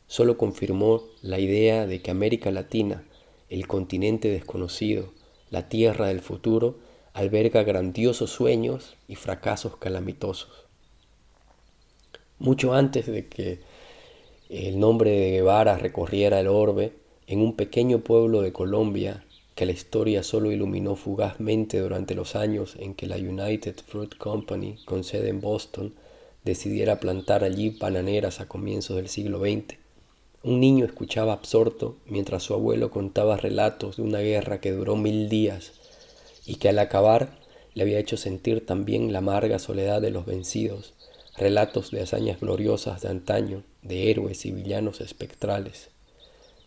solo 0.08 0.38
confirmó 0.38 1.04
la 1.22 1.40
idea 1.40 1.88
de 1.88 2.02
que 2.02 2.12
América 2.12 2.52
Latina, 2.52 3.04
el 3.50 3.68
continente 3.68 4.30
desconocido, 4.30 5.14
la 5.50 5.70
tierra 5.70 6.08
del 6.08 6.22
futuro, 6.22 6.80
alberga 7.14 7.64
grandiosos 7.64 8.32
sueños 8.32 8.96
y 9.08 9.16
fracasos 9.16 9.78
calamitosos. 9.78 10.66
Mucho 12.40 12.74
antes 12.74 13.06
de 13.06 13.28
que 13.28 13.60
el 14.50 14.80
nombre 14.80 15.12
de 15.12 15.32
Guevara 15.32 15.78
recorriera 15.78 16.40
el 16.40 16.48
orbe, 16.48 16.94
en 17.28 17.42
un 17.42 17.56
pequeño 17.56 18.00
pueblo 18.00 18.42
de 18.42 18.52
Colombia 18.52 19.24
que 19.56 19.66
la 19.66 19.72
historia 19.72 20.24
solo 20.24 20.52
iluminó 20.52 20.96
fugazmente 20.96 21.80
durante 21.80 22.16
los 22.16 22.36
años 22.36 22.76
en 22.80 22.96
que 22.96 23.08
la 23.08 23.18
United 23.18 23.76
Fruit 23.86 24.18
Company, 24.18 24.78
con 24.86 25.04
sede 25.04 25.30
en 25.30 25.42
Boston, 25.42 25.94
decidiera 26.44 27.00
plantar 27.00 27.44
allí 27.44 27.70
bananeras 27.70 28.42
a 28.42 28.48
comienzos 28.48 28.96
del 28.98 29.08
siglo 29.08 29.40
XX. 29.40 29.83
Un 30.44 30.60
niño 30.60 30.84
escuchaba 30.84 31.32
absorto 31.32 31.96
mientras 32.06 32.44
su 32.44 32.54
abuelo 32.54 32.92
contaba 32.92 33.38
relatos 33.38 33.96
de 33.96 34.04
una 34.04 34.20
guerra 34.20 34.60
que 34.60 34.74
duró 34.74 34.98
mil 34.98 35.30
días 35.30 35.72
y 36.46 36.56
que 36.56 36.68
al 36.68 36.80
acabar 36.80 37.40
le 37.74 37.84
había 37.84 37.98
hecho 37.98 38.18
sentir 38.18 38.66
también 38.66 39.14
la 39.14 39.20
amarga 39.20 39.58
soledad 39.58 40.02
de 40.02 40.12
los 40.12 40.26
vencidos, 40.26 40.96
relatos 41.38 41.92
de 41.92 42.02
hazañas 42.02 42.42
gloriosas 42.42 43.02
de 43.02 43.08
antaño, 43.08 43.64
de 43.84 44.12
héroes 44.12 44.46
y 44.46 44.52
villanos 44.52 45.00
espectrales, 45.00 45.92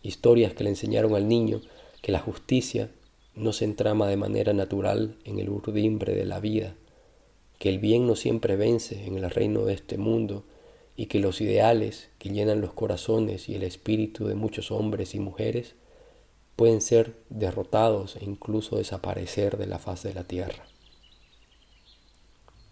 historias 0.01 0.53
que 0.53 0.63
le 0.63 0.71
enseñaron 0.71 1.13
al 1.13 1.27
niño 1.27 1.61
que 2.01 2.11
la 2.11 2.19
justicia 2.19 2.89
no 3.35 3.53
se 3.53 3.65
entrama 3.65 4.07
de 4.07 4.17
manera 4.17 4.53
natural 4.53 5.17
en 5.23 5.37
el 5.37 5.49
urdimbre 5.49 6.15
de 6.15 6.25
la 6.25 6.39
vida, 6.39 6.73
que 7.59 7.69
el 7.69 7.77
bien 7.77 8.07
no 8.07 8.15
siempre 8.15 8.55
vence 8.55 9.05
en 9.05 9.17
el 9.17 9.29
reino 9.29 9.65
de 9.65 9.75
este 9.75 9.99
mundo 9.99 10.45
y 10.97 11.05
que 11.05 11.19
los 11.19 11.39
ideales 11.39 12.09
que 12.17 12.31
llenan 12.31 12.59
los 12.59 12.73
corazones 12.73 13.47
y 13.47 13.55
el 13.55 13.61
espíritu 13.61 14.25
de 14.25 14.33
muchos 14.33 14.71
hombres 14.71 15.13
y 15.13 15.19
mujeres 15.19 15.75
pueden 16.55 16.81
ser 16.81 17.13
derrotados 17.29 18.15
e 18.15 18.25
incluso 18.25 18.77
desaparecer 18.77 19.57
de 19.57 19.67
la 19.67 19.77
faz 19.77 20.01
de 20.01 20.15
la 20.15 20.23
tierra, 20.23 20.65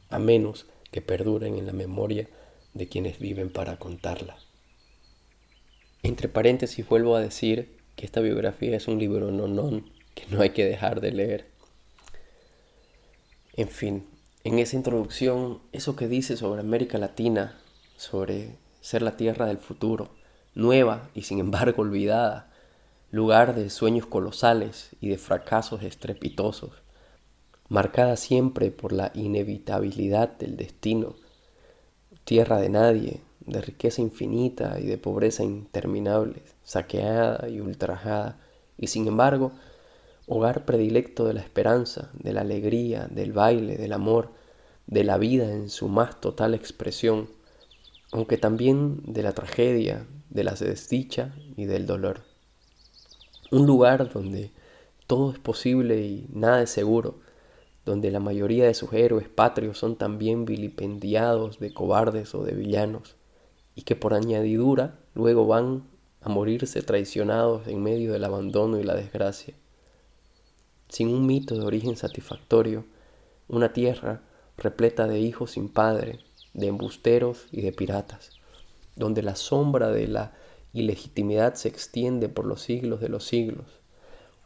a 0.10 0.18
menos 0.18 0.66
que 0.92 1.02
perduren 1.02 1.56
en 1.56 1.68
la 1.68 1.74
memoria 1.74 2.28
de 2.74 2.88
quienes 2.88 3.20
viven 3.20 3.52
para 3.52 3.78
contarla. 3.78 4.38
Entre 6.02 6.28
paréntesis 6.28 6.88
vuelvo 6.88 7.16
a 7.16 7.22
decir 7.22 7.78
que 7.96 8.06
esta 8.08 8.22
biografía 8.22 8.76
es 8.76 8.88
un 8.88 8.98
libro 8.98 9.30
no 9.30 9.48
non 9.48 9.86
que 10.16 10.26
no 10.32 10.42
hay 10.42 10.50
que 10.50 10.66
dejar 10.66 11.00
de 11.00 11.12
leer. 11.12 11.46
En 13.54 13.70
fin, 13.70 14.08
en 14.44 14.58
esa 14.58 14.76
introducción, 14.78 15.62
eso 15.72 15.96
que 15.96 16.08
dice 16.08 16.38
sobre 16.38 16.62
América 16.62 16.98
Latina, 16.98 17.60
sobre 17.98 18.58
ser 18.82 19.02
la 19.02 19.18
tierra 19.18 19.46
del 19.46 19.58
futuro, 19.58 20.10
nueva 20.54 21.10
y 21.14 21.24
sin 21.24 21.40
embargo 21.40 21.82
olvidada, 21.82 22.52
lugar 23.12 23.56
de 23.56 23.70
sueños 23.70 24.06
colosales 24.06 24.90
y 25.02 25.10
de 25.10 25.18
fracasos 25.18 25.84
estrepitosos, 25.84 26.72
marcada 27.70 28.16
siempre 28.18 28.72
por 28.72 28.92
la 28.92 29.12
inevitabilidad 29.14 30.38
del 30.38 30.58
destino, 30.58 31.16
tierra 32.24 32.60
de 32.60 32.70
nadie, 32.70 33.22
de 33.40 33.62
riqueza 33.62 34.02
infinita 34.02 34.80
y 34.80 34.86
de 34.86 34.98
pobreza 34.98 35.44
interminable, 35.44 36.44
saqueada 36.64 37.48
y 37.50 37.60
ultrajada, 37.60 38.38
y 38.78 38.88
sin 38.88 39.08
embargo, 39.08 39.52
hogar 40.28 40.66
predilecto 40.66 41.26
de 41.26 41.36
la 41.36 41.42
esperanza, 41.42 42.10
de 42.14 42.34
la 42.34 42.42
alegría, 42.42 43.08
del 43.10 43.32
baile, 43.32 43.78
del 43.78 43.94
amor, 43.94 44.32
de 44.88 45.04
la 45.04 45.18
vida 45.18 45.52
en 45.52 45.70
su 45.70 45.88
más 45.88 46.20
total 46.20 46.54
expresión, 46.54 47.30
aunque 48.16 48.38
también 48.38 49.02
de 49.04 49.24
la 49.24 49.34
tragedia, 49.34 50.08
de 50.30 50.46
la 50.46 50.54
desdicha 50.54 51.36
y 51.58 51.66
del 51.66 51.86
dolor. 51.86 52.22
Un 53.52 53.66
lugar 53.66 54.10
donde 54.14 54.52
todo 55.06 55.34
es 55.34 55.40
posible 55.40 56.02
y 56.02 56.26
nada 56.32 56.62
es 56.62 56.70
seguro, 56.70 57.20
donde 57.84 58.12
la 58.12 58.22
mayoría 58.22 58.68
de 58.68 58.74
sus 58.74 58.94
héroes 58.94 59.28
patrios 59.28 59.78
son 59.78 59.98
también 59.98 60.46
vilipendiados 60.46 61.60
de 61.60 61.74
cobardes 61.74 62.34
o 62.36 62.46
de 62.46 62.54
villanos, 62.54 63.18
y 63.76 63.82
que 63.82 63.98
por 63.98 64.14
añadidura 64.14 64.98
luego 65.14 65.46
van 65.46 65.84
a 66.22 66.30
morirse 66.30 66.82
traicionados 66.84 67.68
en 67.68 67.84
medio 67.84 68.14
del 68.14 68.24
abandono 68.24 68.80
y 68.80 68.84
la 68.84 68.96
desgracia. 68.96 69.56
Sin 70.88 71.10
un 71.10 71.26
mito 71.26 71.56
de 71.58 71.66
origen 71.66 71.98
satisfactorio, 71.98 72.86
una 73.50 73.74
tierra 73.74 74.22
repleta 74.56 75.06
de 75.06 75.20
hijos 75.20 75.52
sin 75.52 75.68
padre, 75.68 76.25
de 76.56 76.68
embusteros 76.68 77.48
y 77.52 77.62
de 77.62 77.72
piratas, 77.72 78.32
donde 78.96 79.22
la 79.22 79.36
sombra 79.36 79.92
de 79.92 80.08
la 80.08 80.34
ilegitimidad 80.74 81.54
se 81.54 81.68
extiende 81.68 82.30
por 82.30 82.46
los 82.46 82.62
siglos 82.62 83.02
de 83.02 83.10
los 83.10 83.26
siglos, 83.26 83.68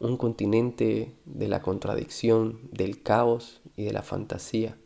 un 0.00 0.16
continente 0.16 1.14
de 1.24 1.48
la 1.48 1.62
contradicción, 1.62 2.60
del 2.72 3.02
caos 3.02 3.60
y 3.76 3.84
de 3.84 3.92
la 3.92 4.02
fantasía, 4.02 4.76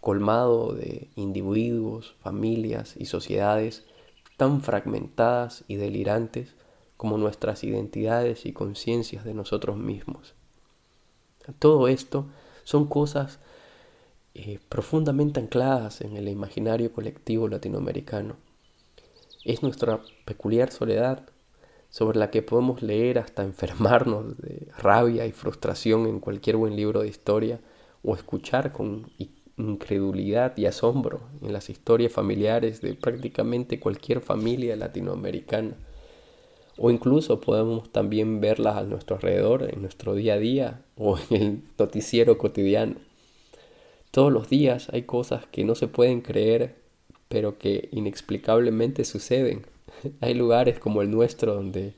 colmado 0.00 0.74
de 0.74 1.08
individuos, 1.16 2.16
familias 2.20 2.94
y 2.98 3.06
sociedades 3.06 3.84
tan 4.36 4.62
fragmentadas 4.62 5.64
y 5.68 5.76
delirantes 5.76 6.54
como 6.96 7.18
nuestras 7.18 7.64
identidades 7.64 8.46
y 8.46 8.52
conciencias 8.52 9.24
de 9.24 9.34
nosotros 9.34 9.76
mismos. 9.76 10.34
Todo 11.58 11.88
esto 11.88 12.26
son 12.64 12.86
cosas 12.86 13.38
eh, 14.34 14.58
profundamente 14.68 15.40
ancladas 15.40 16.00
en 16.00 16.16
el 16.16 16.28
imaginario 16.28 16.92
colectivo 16.92 17.48
latinoamericano 17.48 18.36
es 19.44 19.62
nuestra 19.62 20.00
peculiar 20.24 20.70
soledad, 20.70 21.28
sobre 21.90 22.18
la 22.18 22.30
que 22.30 22.42
podemos 22.42 22.82
leer 22.82 23.20
hasta 23.20 23.44
enfermarnos 23.44 24.36
de 24.38 24.66
rabia 24.78 25.26
y 25.26 25.32
frustración 25.32 26.06
en 26.06 26.18
cualquier 26.18 26.56
buen 26.56 26.74
libro 26.74 27.02
de 27.02 27.08
historia, 27.08 27.60
o 28.02 28.14
escuchar 28.16 28.72
con 28.72 29.12
incredulidad 29.56 30.56
y 30.56 30.66
asombro 30.66 31.20
en 31.40 31.52
las 31.52 31.70
historias 31.70 32.12
familiares 32.12 32.80
de 32.80 32.94
prácticamente 32.94 33.78
cualquier 33.78 34.20
familia 34.20 34.74
latinoamericana. 34.76 35.76
O 36.76 36.90
incluso 36.90 37.40
podemos 37.40 37.90
también 37.92 38.40
verlas 38.40 38.76
a 38.76 38.82
nuestro 38.82 39.16
alrededor, 39.16 39.70
en 39.72 39.80
nuestro 39.80 40.14
día 40.14 40.34
a 40.34 40.38
día 40.38 40.82
o 40.96 41.16
en 41.30 41.42
el 41.42 41.62
noticiero 41.78 42.36
cotidiano. 42.36 42.96
Todos 44.14 44.32
los 44.32 44.48
días 44.48 44.90
hay 44.92 45.02
cosas 45.02 45.44
que 45.46 45.64
no 45.64 45.74
se 45.74 45.88
pueden 45.88 46.20
creer, 46.20 46.76
pero 47.28 47.58
que 47.58 47.88
inexplicablemente 47.90 49.04
suceden. 49.04 49.66
Hay 50.20 50.34
lugares 50.34 50.78
como 50.78 51.02
el 51.02 51.10
nuestro 51.10 51.52
donde, 51.52 51.94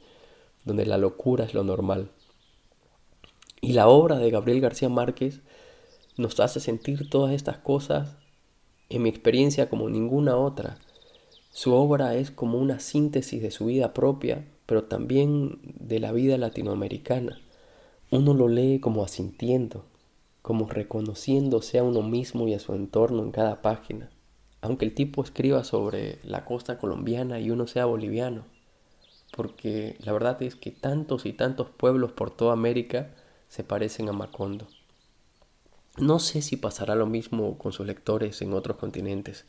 donde 0.64 0.86
la 0.86 0.96
locura 0.96 1.44
es 1.44 1.52
lo 1.52 1.62
normal. 1.62 2.08
Y 3.60 3.74
la 3.74 3.88
obra 3.88 4.16
de 4.16 4.30
Gabriel 4.30 4.62
García 4.62 4.88
Márquez 4.88 5.42
nos 6.16 6.40
hace 6.40 6.58
sentir 6.58 7.10
todas 7.10 7.34
estas 7.34 7.58
cosas, 7.58 8.16
en 8.88 9.02
mi 9.02 9.10
experiencia, 9.10 9.68
como 9.68 9.90
ninguna 9.90 10.38
otra. 10.38 10.78
Su 11.50 11.74
obra 11.74 12.14
es 12.14 12.30
como 12.30 12.56
una 12.56 12.80
síntesis 12.80 13.42
de 13.42 13.50
su 13.50 13.66
vida 13.66 13.92
propia, 13.92 14.42
pero 14.64 14.84
también 14.84 15.58
de 15.62 16.00
la 16.00 16.12
vida 16.12 16.38
latinoamericana. 16.38 17.42
Uno 18.10 18.32
lo 18.32 18.48
lee 18.48 18.80
como 18.80 19.04
asintiendo, 19.04 19.84
como 20.46 20.68
reconociéndose 20.68 21.80
a 21.80 21.82
uno 21.82 22.02
mismo 22.02 22.46
y 22.46 22.54
a 22.54 22.60
su 22.60 22.72
entorno 22.72 23.24
en 23.24 23.32
cada 23.32 23.62
página, 23.62 24.10
aunque 24.60 24.84
el 24.84 24.94
tipo 24.94 25.24
escriba 25.24 25.64
sobre 25.64 26.20
la 26.22 26.44
costa 26.44 26.78
colombiana 26.78 27.40
y 27.40 27.50
uno 27.50 27.66
sea 27.66 27.84
boliviano, 27.86 28.44
porque 29.36 29.96
la 29.98 30.12
verdad 30.12 30.40
es 30.44 30.54
que 30.54 30.70
tantos 30.70 31.26
y 31.26 31.32
tantos 31.32 31.70
pueblos 31.70 32.12
por 32.12 32.30
toda 32.30 32.52
América 32.52 33.10
se 33.48 33.64
parecen 33.64 34.08
a 34.08 34.12
Macondo. 34.12 34.68
No 35.98 36.20
sé 36.20 36.42
si 36.42 36.56
pasará 36.56 36.94
lo 36.94 37.06
mismo 37.06 37.58
con 37.58 37.72
sus 37.72 37.84
lectores 37.84 38.40
en 38.40 38.52
otros 38.52 38.76
continentes, 38.76 39.46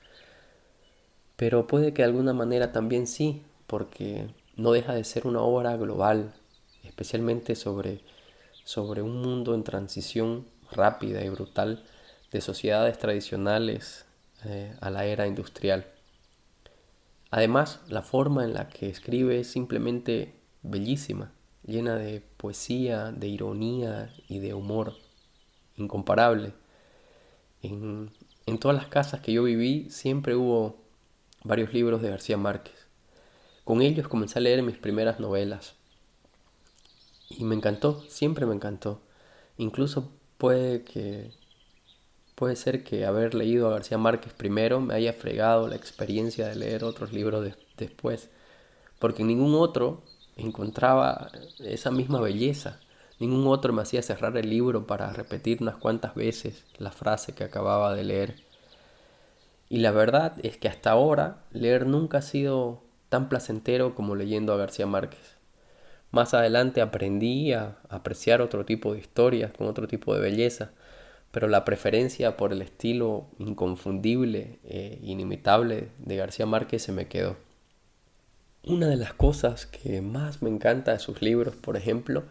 pero 1.35 1.67
puede 1.67 1.93
que 1.93 2.01
de 2.01 2.07
alguna 2.07 2.33
manera 2.33 2.71
también 2.71 3.05
sí, 3.05 3.43
porque 3.67 4.33
no 4.55 4.71
deja 4.71 4.95
de 4.95 5.03
ser 5.03 5.27
una 5.27 5.43
obra 5.43 5.77
global, 5.77 6.33
especialmente 6.83 7.53
sobre, 7.53 8.01
sobre 8.63 9.03
un 9.03 9.21
mundo 9.21 9.53
en 9.53 9.63
transición 9.63 10.56
rápida 10.71 11.23
y 11.23 11.29
brutal 11.29 11.83
de 12.31 12.41
sociedades 12.41 12.97
tradicionales 12.97 14.05
eh, 14.45 14.75
a 14.81 14.89
la 14.89 15.05
era 15.05 15.27
industrial. 15.27 15.87
Además, 17.29 17.81
la 17.87 18.01
forma 18.01 18.43
en 18.43 18.53
la 18.53 18.69
que 18.69 18.89
escribe 18.89 19.39
es 19.39 19.47
simplemente 19.51 20.39
bellísima, 20.63 21.31
llena 21.65 21.95
de 21.95 22.21
poesía, 22.21 23.11
de 23.11 23.27
ironía 23.27 24.13
y 24.27 24.39
de 24.39 24.53
humor 24.53 24.95
incomparable. 25.77 26.53
En, 27.61 28.11
todas 28.59 28.77
las 28.77 28.87
casas 28.87 29.21
que 29.21 29.33
yo 29.33 29.43
viví 29.43 29.89
siempre 29.89 30.35
hubo 30.35 30.77
varios 31.43 31.73
libros 31.73 32.01
de 32.01 32.09
García 32.09 32.37
Márquez. 32.37 32.87
Con 33.63 33.81
ellos 33.81 34.07
comencé 34.07 34.39
a 34.39 34.41
leer 34.41 34.63
mis 34.63 34.77
primeras 34.77 35.19
novelas. 35.19 35.75
Y 37.29 37.43
me 37.43 37.55
encantó, 37.55 38.03
siempre 38.07 38.45
me 38.45 38.55
encantó. 38.55 39.01
Incluso 39.57 40.11
puede 40.37 40.83
que 40.83 41.31
puede 42.35 42.55
ser 42.55 42.83
que 42.83 43.05
haber 43.05 43.33
leído 43.33 43.67
a 43.67 43.71
García 43.71 43.97
Márquez 43.97 44.31
primero 44.31 44.79
me 44.79 44.93
haya 44.93 45.11
fregado 45.13 45.67
la 45.67 45.75
experiencia 45.75 46.47
de 46.47 46.55
leer 46.55 46.83
otros 46.83 47.11
libros 47.11 47.51
después, 47.77 48.29
porque 48.99 49.23
ningún 49.23 49.55
otro 49.55 50.03
encontraba 50.35 51.31
esa 51.59 51.89
misma 51.89 52.21
belleza. 52.21 52.79
Ningún 53.19 53.47
otro 53.47 53.73
me 53.73 53.81
hacía 53.81 54.03
cerrar 54.03 54.37
el 54.37 54.49
libro 54.51 54.85
para 54.85 55.11
repetir 55.11 55.57
unas 55.61 55.77
cuantas 55.77 56.13
veces 56.13 56.63
la 56.77 56.91
frase 56.91 57.33
que 57.33 57.43
acababa 57.43 57.95
de 57.95 58.03
leer. 58.03 58.35
Y 59.69 59.79
la 59.79 59.89
verdad 59.91 60.33
es 60.43 60.57
que 60.57 60.67
hasta 60.67 60.91
ahora 60.91 61.43
leer 61.51 61.87
nunca 61.87 62.19
ha 62.19 62.21
sido 62.21 62.83
tan 63.09 63.29
placentero 63.29 63.95
como 63.95 64.15
leyendo 64.15 64.53
a 64.53 64.57
García 64.57 64.85
Márquez. 64.85 65.36
Más 66.11 66.33
adelante 66.33 66.81
aprendí 66.81 67.51
a 67.51 67.77
apreciar 67.89 68.41
otro 68.41 68.65
tipo 68.65 68.93
de 68.93 68.99
historias 68.99 69.51
con 69.51 69.67
otro 69.67 69.87
tipo 69.87 70.15
de 70.15 70.21
belleza, 70.21 70.71
pero 71.31 71.47
la 71.47 71.65
preferencia 71.65 72.37
por 72.37 72.53
el 72.53 72.61
estilo 72.61 73.27
inconfundible 73.37 74.59
e 74.63 74.99
inimitable 75.03 75.89
de 75.99 76.15
García 76.15 76.45
Márquez 76.45 76.83
se 76.83 76.93
me 76.93 77.07
quedó. 77.07 77.35
Una 78.63 78.87
de 78.87 78.95
las 78.95 79.13
cosas 79.13 79.65
que 79.65 80.01
más 80.01 80.41
me 80.41 80.49
encanta 80.49 80.93
de 80.93 80.99
sus 80.99 81.21
libros, 81.21 81.55
por 81.55 81.77
ejemplo, 81.77 82.23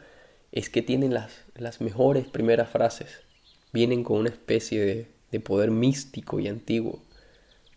es 0.53 0.71
que 0.71 0.83
tienen 0.83 1.13
las, 1.13 1.45
las 1.55 1.81
mejores 1.81 2.27
primeras 2.27 2.71
frases. 2.71 3.21
Vienen 3.73 4.05
con 4.05 4.19
una 4.19 4.31
especie 4.31 4.85
de, 4.85 5.07
de 5.31 5.41
poder 5.41 5.71
místico 5.71 6.41
y 6.41 6.49
antiguo. 6.49 7.03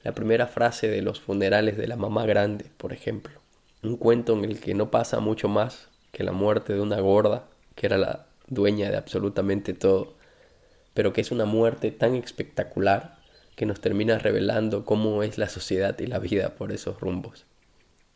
La 0.04 0.14
primera 0.16 0.48
frase 0.48 0.88
de 0.88 1.02
los 1.02 1.20
funerales 1.20 1.78
de 1.78 1.88
la 1.88 1.98
mamá 1.98 2.26
grande, 2.26 2.66
por 2.78 2.94
ejemplo. 2.94 3.40
Un 3.84 3.98
cuento 3.98 4.34
en 4.34 4.46
el 4.46 4.60
que 4.60 4.74
no 4.74 4.92
pasa 4.92 5.20
mucho 5.20 5.48
más 5.48 5.89
que 6.12 6.24
la 6.24 6.32
muerte 6.32 6.74
de 6.74 6.82
una 6.82 7.00
gorda, 7.00 7.48
que 7.76 7.86
era 7.86 7.98
la 7.98 8.28
dueña 8.48 8.90
de 8.90 8.98
absolutamente 8.98 9.74
todo, 9.74 10.16
pero 10.94 11.14
que 11.14 11.22
es 11.22 11.32
una 11.32 11.46
muerte 11.46 11.92
tan 11.92 12.16
espectacular 12.16 13.20
que 13.56 13.66
nos 13.66 13.82
termina 13.82 14.18
revelando 14.18 14.86
cómo 14.86 15.24
es 15.24 15.38
la 15.38 15.50
sociedad 15.50 15.98
y 16.00 16.08
la 16.08 16.20
vida 16.20 16.56
por 16.56 16.72
esos 16.72 17.00
rumbos. 17.00 17.46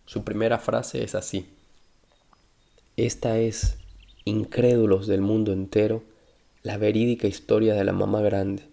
Su 0.05 0.23
primera 0.23 0.59
frase 0.59 1.03
es 1.03 1.15
así. 1.15 1.47
Esta 2.97 3.37
es 3.39 3.77
incrédulos 4.25 5.07
del 5.07 5.21
mundo 5.21 5.51
entero, 5.51 6.03
la 6.61 6.77
verídica 6.77 7.27
historia 7.27 7.73
de 7.73 7.83
la 7.83 7.91
mamá 7.91 8.21
grande, 8.21 8.63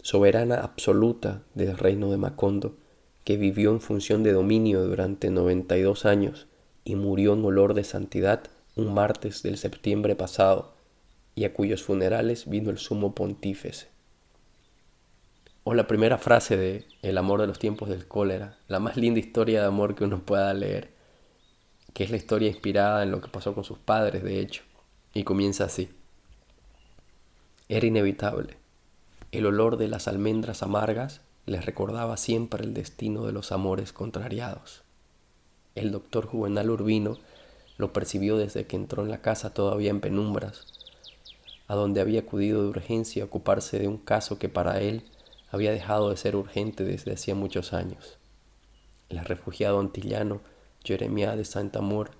soberana 0.00 0.56
absoluta 0.56 1.42
del 1.54 1.76
reino 1.76 2.10
de 2.10 2.16
Macondo, 2.16 2.76
que 3.24 3.36
vivió 3.36 3.70
en 3.70 3.80
función 3.80 4.22
de 4.22 4.32
dominio 4.32 4.82
durante 4.84 5.30
92 5.30 6.04
años 6.04 6.46
y 6.84 6.94
murió 6.94 7.34
en 7.34 7.44
olor 7.44 7.74
de 7.74 7.84
santidad 7.84 8.44
un 8.76 8.92
martes 8.92 9.42
del 9.42 9.56
septiembre 9.56 10.16
pasado, 10.16 10.74
y 11.34 11.44
a 11.44 11.52
cuyos 11.52 11.82
funerales 11.82 12.48
vino 12.48 12.70
el 12.70 12.78
sumo 12.78 13.14
pontífice. 13.14 13.88
O 15.64 15.74
la 15.74 15.86
primera 15.86 16.18
frase 16.18 16.56
de 16.56 16.86
El 17.02 17.16
amor 17.18 17.40
de 17.40 17.46
los 17.46 17.58
tiempos 17.58 17.88
del 17.88 18.06
cólera, 18.06 18.58
la 18.68 18.80
más 18.80 18.96
linda 18.96 19.20
historia 19.20 19.60
de 19.60 19.66
amor 19.66 19.94
que 19.94 20.04
uno 20.04 20.20
pueda 20.20 20.52
leer, 20.54 20.90
que 21.94 22.04
es 22.04 22.10
la 22.10 22.16
historia 22.16 22.48
inspirada 22.48 23.02
en 23.02 23.10
lo 23.10 23.20
que 23.20 23.28
pasó 23.28 23.54
con 23.54 23.64
sus 23.64 23.78
padres, 23.78 24.22
de 24.22 24.40
hecho. 24.40 24.62
Y 25.14 25.24
comienza 25.24 25.64
así. 25.64 25.90
Era 27.68 27.86
inevitable. 27.86 28.56
El 29.32 29.46
olor 29.46 29.76
de 29.78 29.88
las 29.88 30.06
almendras 30.06 30.62
amargas 30.62 31.22
les 31.46 31.64
recordaba 31.64 32.16
siempre 32.16 32.64
el 32.64 32.74
destino 32.74 33.24
de 33.24 33.32
los 33.32 33.52
amores 33.52 33.92
contrariados. 33.92 34.82
El 35.74 35.92
doctor 35.92 36.26
Juvenal 36.26 36.70
Urbino 36.70 37.18
lo 37.76 37.92
percibió 37.92 38.36
desde 38.36 38.66
que 38.66 38.76
entró 38.76 39.02
en 39.02 39.10
la 39.10 39.20
casa 39.20 39.52
todavía 39.52 39.90
en 39.90 40.00
penumbras, 40.00 40.66
a 41.66 41.74
donde 41.74 42.00
había 42.00 42.20
acudido 42.20 42.62
de 42.62 42.68
urgencia 42.68 43.22
a 43.22 43.26
ocuparse 43.26 43.78
de 43.78 43.88
un 43.88 43.98
caso 43.98 44.38
que 44.38 44.48
para 44.48 44.80
él 44.80 45.04
había 45.50 45.72
dejado 45.72 46.10
de 46.10 46.16
ser 46.16 46.36
urgente 46.36 46.84
desde 46.84 47.12
hacía 47.12 47.34
muchos 47.34 47.72
años. 47.72 48.18
El 49.08 49.18
refugiado 49.24 49.80
antillano 49.80 50.40
Jeremia 50.84 51.36
de 51.36 51.44
Saint-Amour, 51.44 52.10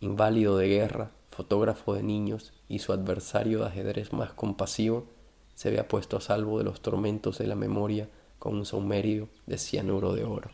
inválido 0.00 0.58
de 0.58 0.68
guerra, 0.68 1.10
fotógrafo 1.30 1.94
de 1.94 2.02
niños 2.02 2.52
y 2.68 2.80
su 2.80 2.92
adversario 2.92 3.60
de 3.60 3.66
ajedrez 3.66 4.12
más 4.12 4.32
compasivo, 4.32 5.06
se 5.54 5.68
había 5.68 5.88
puesto 5.88 6.16
a 6.16 6.20
salvo 6.20 6.58
de 6.58 6.64
los 6.64 6.80
tormentos 6.80 7.38
de 7.38 7.46
la 7.46 7.54
memoria 7.54 8.08
con 8.38 8.54
un 8.54 8.66
saumerio 8.66 9.28
de 9.46 9.58
cianuro 9.58 10.12
de 10.14 10.24
oro. 10.24 10.50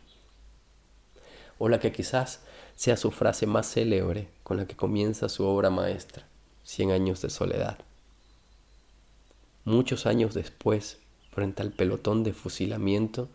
O 1.57 1.67
la 1.67 1.79
que 1.79 1.91
quizás 1.91 2.41
sea 2.79 2.95
su 2.95 3.11
frase 3.11 3.45
más 3.45 3.69
célebre 3.73 4.29
con 4.41 4.55
la 4.55 4.65
que 4.65 4.77
comienza 4.77 5.27
su 5.27 5.43
obra 5.43 5.69
maestra, 5.69 6.25
Cien 6.63 6.91
años 6.91 7.21
de 7.21 7.29
soledad. 7.29 7.77
Muchos 9.65 10.05
años 10.05 10.33
después, 10.33 10.97
frente 11.29 11.61
al 11.61 11.71
pelotón 11.71 12.23
de 12.23 12.31
fusilamiento, 12.31 13.27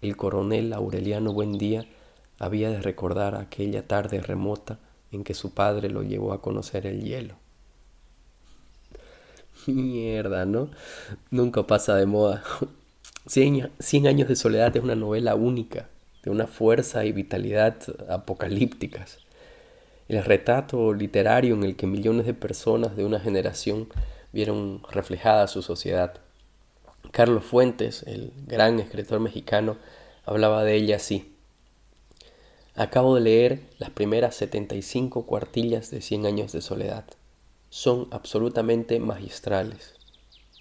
el 0.00 0.16
coronel 0.16 0.72
Aureliano 0.72 1.34
Buendía 1.34 1.84
había 2.38 2.70
de 2.70 2.80
recordar 2.80 3.34
aquella 3.34 3.86
tarde 3.86 4.22
remota 4.22 4.78
en 5.12 5.22
que 5.22 5.34
su 5.34 5.52
padre 5.52 5.90
lo 5.90 6.02
llevó 6.02 6.32
a 6.32 6.40
conocer 6.40 6.86
el 6.86 7.02
hielo. 7.02 7.34
Mierda, 9.66 10.46
¿no? 10.46 10.70
Nunca 11.30 11.66
pasa 11.66 11.94
de 11.94 12.06
moda. 12.06 12.42
Cien, 13.26 14.06
años 14.06 14.28
de 14.28 14.36
soledad 14.36 14.74
es 14.74 14.82
una 14.82 14.94
novela 14.94 15.34
única, 15.34 15.90
una 16.30 16.46
fuerza 16.46 17.04
y 17.04 17.12
vitalidad 17.12 17.76
apocalípticas. 18.08 19.18
El 20.08 20.24
retrato 20.24 20.94
literario 20.94 21.54
en 21.54 21.64
el 21.64 21.76
que 21.76 21.86
millones 21.86 22.26
de 22.26 22.34
personas 22.34 22.96
de 22.96 23.04
una 23.04 23.20
generación 23.20 23.88
vieron 24.32 24.82
reflejada 24.90 25.46
su 25.48 25.62
sociedad. 25.62 26.20
Carlos 27.10 27.44
Fuentes, 27.44 28.02
el 28.04 28.32
gran 28.46 28.80
escritor 28.80 29.20
mexicano, 29.20 29.76
hablaba 30.24 30.64
de 30.64 30.74
ella 30.74 30.96
así. 30.96 31.34
Acabo 32.74 33.16
de 33.16 33.22
leer 33.22 33.60
las 33.78 33.90
primeras 33.90 34.34
75 34.36 35.26
cuartillas 35.26 35.90
de 35.90 36.00
Cien 36.00 36.26
años 36.26 36.52
de 36.52 36.60
soledad. 36.60 37.04
Son 37.70 38.08
absolutamente 38.12 39.00
magistrales. 39.00 39.94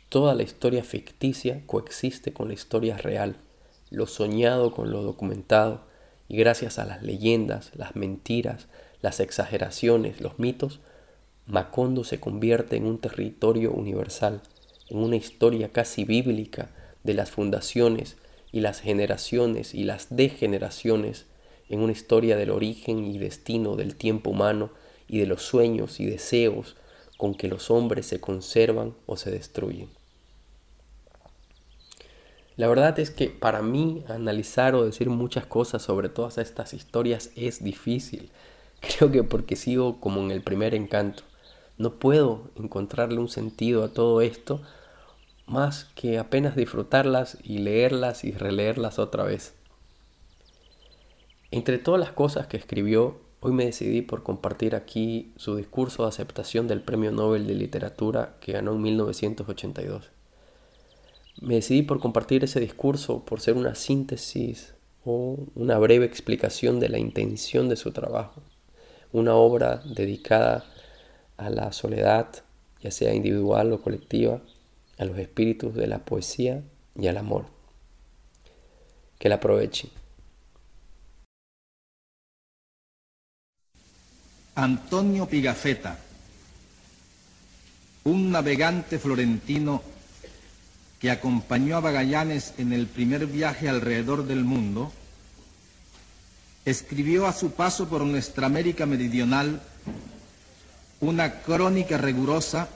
Toda 0.09 0.33
la 0.35 0.43
historia 0.43 0.83
ficticia 0.83 1.61
coexiste 1.65 2.33
con 2.33 2.47
la 2.47 2.53
historia 2.53 2.97
real, 2.97 3.35
lo 3.89 4.07
soñado 4.07 4.71
con 4.71 4.91
lo 4.91 5.03
documentado, 5.03 5.81
y 6.29 6.37
gracias 6.37 6.77
a 6.79 6.85
las 6.85 7.03
leyendas, 7.03 7.71
las 7.75 7.95
mentiras, 7.95 8.67
las 9.01 9.19
exageraciones, 9.19 10.21
los 10.21 10.39
mitos, 10.39 10.79
Macondo 11.45 12.03
se 12.03 12.19
convierte 12.19 12.75
en 12.75 12.85
un 12.85 12.99
territorio 12.99 13.71
universal, 13.71 14.41
en 14.89 14.97
una 14.97 15.15
historia 15.15 15.69
casi 15.71 16.03
bíblica 16.03 16.69
de 17.03 17.13
las 17.13 17.31
fundaciones 17.31 18.17
y 18.51 18.59
las 18.59 18.81
generaciones 18.81 19.73
y 19.73 19.85
las 19.85 20.07
degeneraciones 20.09 21.25
en 21.69 21.79
una 21.79 21.93
historia 21.93 22.35
del 22.35 22.49
origen 22.49 23.05
y 23.05 23.17
destino 23.17 23.75
del 23.75 23.95
tiempo 23.95 24.31
humano 24.31 24.71
y 25.07 25.19
de 25.19 25.25
los 25.25 25.41
sueños 25.43 25.99
y 25.99 26.05
deseos 26.05 26.75
con 27.17 27.33
que 27.33 27.47
los 27.47 27.71
hombres 27.71 28.05
se 28.05 28.19
conservan 28.19 28.93
o 29.05 29.17
se 29.17 29.31
destruyen. 29.31 29.96
La 32.57 32.67
verdad 32.67 32.97
es 32.97 33.11
que 33.11 33.29
para 33.29 33.61
mí 33.61 34.03
analizar 34.07 34.73
o 34.73 34.83
decir 34.83 35.11
muchas 35.11 35.45
cosas 35.45 35.83
sobre 35.83 36.09
todas 36.09 36.39
estas 36.39 36.73
historias 36.73 37.29
es 37.35 37.63
difícil. 37.63 38.31
Creo 38.81 39.11
que 39.11 39.23
porque 39.23 39.55
sigo 39.55 39.99
como 39.99 40.21
en 40.21 40.31
el 40.31 40.41
primer 40.41 40.73
encanto. 40.73 41.23
No 41.77 41.99
puedo 41.99 42.49
encontrarle 42.55 43.19
un 43.19 43.29
sentido 43.29 43.83
a 43.83 43.93
todo 43.93 44.21
esto 44.21 44.61
más 45.45 45.85
que 45.95 46.17
apenas 46.17 46.55
disfrutarlas 46.55 47.37
y 47.43 47.59
leerlas 47.59 48.23
y 48.23 48.31
releerlas 48.31 48.97
otra 48.97 49.23
vez. 49.23 49.53
Entre 51.51 51.77
todas 51.77 51.99
las 51.99 52.11
cosas 52.11 52.47
que 52.47 52.57
escribió, 52.57 53.21
hoy 53.39 53.53
me 53.53 53.65
decidí 53.65 54.01
por 54.01 54.23
compartir 54.23 54.75
aquí 54.75 55.31
su 55.37 55.55
discurso 55.55 56.03
de 56.03 56.09
aceptación 56.09 56.67
del 56.67 56.81
Premio 56.81 57.11
Nobel 57.11 57.45
de 57.45 57.53
Literatura 57.53 58.35
que 58.41 58.53
ganó 58.53 58.73
en 58.73 58.81
1982. 58.81 60.16
Me 61.41 61.55
decidí 61.55 61.83
por 61.83 61.99
compartir 61.99 62.43
ese 62.43 62.59
discurso 62.59 63.23
por 63.23 63.41
ser 63.41 63.55
una 63.55 63.75
síntesis 63.75 64.73
o 65.05 65.37
una 65.55 65.77
breve 65.77 66.05
explicación 66.05 66.79
de 66.79 66.89
la 66.89 66.97
intención 66.97 67.69
de 67.69 67.75
su 67.75 67.91
trabajo, 67.91 68.41
una 69.11 69.35
obra 69.35 69.83
dedicada 69.85 70.65
a 71.37 71.49
la 71.49 71.71
soledad, 71.71 72.27
ya 72.81 72.89
sea 72.89 73.13
individual 73.13 73.71
o 73.71 73.81
colectiva, 73.81 74.41
a 74.97 75.05
los 75.05 75.17
espíritus 75.19 75.75
de 75.75 75.85
la 75.85 75.99
poesía 75.99 76.63
y 76.99 77.07
al 77.07 77.17
amor. 77.17 77.45
Que 79.19 79.29
la 79.29 79.35
aprovechen. 79.35 79.91
Antonio 84.55 85.27
Pigafetta, 85.27 85.99
un 88.05 88.31
navegante 88.31 88.97
florentino 88.97 89.96
acompañó 91.09 91.77
a 91.77 91.81
Magallanes 91.81 92.53
en 92.57 92.73
el 92.73 92.87
primer 92.87 93.27
viaje 93.27 93.69
alrededor 93.69 94.25
del 94.25 94.43
mundo, 94.43 94.91
escribió 96.65 97.27
a 97.27 97.33
su 97.33 97.51
paso 97.51 97.87
por 97.87 98.01
nuestra 98.03 98.47
América 98.47 98.85
Meridional 98.85 99.61
una 100.99 101.41
crónica 101.41 101.97
rigurosa 101.97 102.69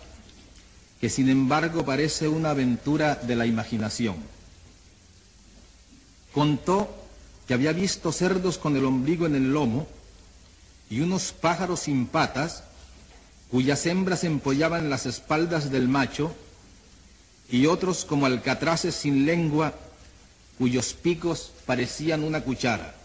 que 0.99 1.09
sin 1.09 1.29
embargo 1.29 1.83
parece 1.83 2.27
una 2.27 2.51
aventura 2.51 3.15
de 3.15 3.35
la 3.35 3.47
imaginación. 3.47 4.15
Contó 6.31 6.95
que 7.47 7.55
había 7.55 7.73
visto 7.73 8.11
cerdos 8.11 8.57
con 8.57 8.77
el 8.77 8.85
ombligo 8.85 9.25
en 9.25 9.35
el 9.35 9.51
lomo, 9.51 9.87
y 10.89 10.99
unos 10.99 11.31
pájaros 11.31 11.81
sin 11.81 12.05
patas, 12.05 12.63
cuyas 13.49 13.85
hembras 13.85 14.23
empollaban 14.23 14.89
las 14.89 15.05
espaldas 15.05 15.71
del 15.71 15.87
macho, 15.87 16.35
y 17.51 17.65
otros 17.65 18.05
como 18.05 18.25
alcatraces 18.25 18.95
sin 18.95 19.25
lengua, 19.25 19.73
cuyos 20.57 20.93
picos 20.93 21.51
parecían 21.65 22.23
una 22.23 22.41
cuchara. 22.41 22.95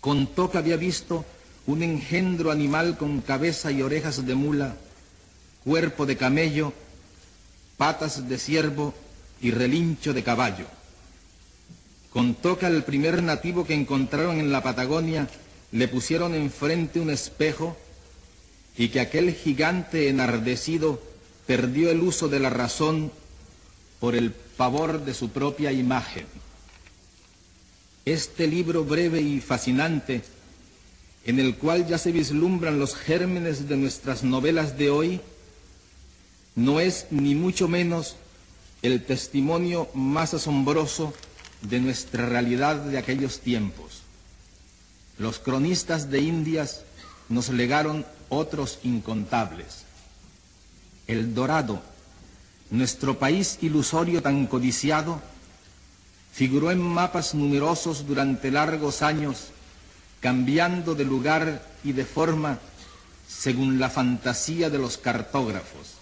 Contó 0.00 0.50
que 0.50 0.58
había 0.58 0.76
visto 0.76 1.24
un 1.66 1.82
engendro 1.82 2.50
animal 2.50 2.98
con 2.98 3.20
cabeza 3.20 3.70
y 3.70 3.80
orejas 3.80 4.26
de 4.26 4.34
mula, 4.34 4.74
cuerpo 5.64 6.04
de 6.04 6.16
camello, 6.16 6.72
patas 7.76 8.28
de 8.28 8.38
ciervo 8.38 8.92
y 9.40 9.52
relincho 9.52 10.12
de 10.12 10.24
caballo. 10.24 10.66
Contó 12.12 12.58
que 12.58 12.66
al 12.66 12.82
primer 12.82 13.22
nativo 13.22 13.64
que 13.64 13.74
encontraron 13.74 14.40
en 14.40 14.50
la 14.50 14.64
Patagonia 14.64 15.28
le 15.70 15.86
pusieron 15.86 16.34
enfrente 16.34 16.98
un 16.98 17.10
espejo 17.10 17.76
y 18.76 18.88
que 18.88 18.98
aquel 18.98 19.32
gigante 19.32 20.08
enardecido 20.08 21.00
perdió 21.50 21.90
el 21.90 22.00
uso 22.00 22.28
de 22.28 22.38
la 22.38 22.48
razón 22.48 23.10
por 23.98 24.14
el 24.14 24.30
pavor 24.30 25.04
de 25.04 25.12
su 25.14 25.30
propia 25.30 25.72
imagen. 25.72 26.24
Este 28.04 28.46
libro 28.46 28.84
breve 28.84 29.20
y 29.20 29.40
fascinante, 29.40 30.22
en 31.24 31.40
el 31.40 31.56
cual 31.56 31.88
ya 31.88 31.98
se 31.98 32.12
vislumbran 32.12 32.78
los 32.78 32.94
gérmenes 32.94 33.68
de 33.68 33.76
nuestras 33.76 34.22
novelas 34.22 34.78
de 34.78 34.90
hoy, 34.90 35.20
no 36.54 36.78
es 36.78 37.08
ni 37.10 37.34
mucho 37.34 37.66
menos 37.66 38.14
el 38.82 39.04
testimonio 39.04 39.88
más 39.92 40.34
asombroso 40.34 41.12
de 41.62 41.80
nuestra 41.80 42.26
realidad 42.26 42.76
de 42.76 42.96
aquellos 42.96 43.40
tiempos. 43.40 44.02
Los 45.18 45.40
cronistas 45.40 46.12
de 46.12 46.20
Indias 46.20 46.84
nos 47.28 47.48
legaron 47.48 48.06
otros 48.28 48.78
incontables. 48.84 49.89
El 51.10 51.34
Dorado, 51.34 51.82
nuestro 52.70 53.18
país 53.18 53.58
ilusorio 53.62 54.22
tan 54.22 54.46
codiciado, 54.46 55.20
figuró 56.32 56.70
en 56.70 56.78
mapas 56.78 57.34
numerosos 57.34 58.06
durante 58.06 58.52
largos 58.52 59.02
años, 59.02 59.48
cambiando 60.20 60.94
de 60.94 61.04
lugar 61.04 61.66
y 61.82 61.90
de 61.90 62.04
forma 62.04 62.60
según 63.28 63.80
la 63.80 63.90
fantasía 63.90 64.70
de 64.70 64.78
los 64.78 64.98
cartógrafos. 64.98 65.94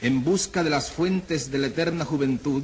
En 0.00 0.24
busca 0.24 0.64
de 0.64 0.70
las 0.70 0.90
fuentes 0.90 1.50
de 1.50 1.58
la 1.58 1.66
eterna 1.66 2.06
juventud, 2.06 2.62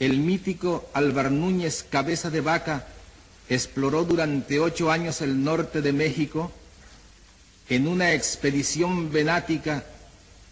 el 0.00 0.18
mítico 0.18 0.84
Alvar 0.94 1.30
Núñez 1.30 1.86
Cabeza 1.88 2.28
de 2.28 2.40
Vaca 2.40 2.88
exploró 3.48 4.02
durante 4.02 4.58
ocho 4.58 4.90
años 4.90 5.20
el 5.20 5.44
norte 5.44 5.80
de 5.80 5.92
México 5.92 6.50
en 7.74 7.88
una 7.88 8.12
expedición 8.12 9.10
venática 9.10 9.82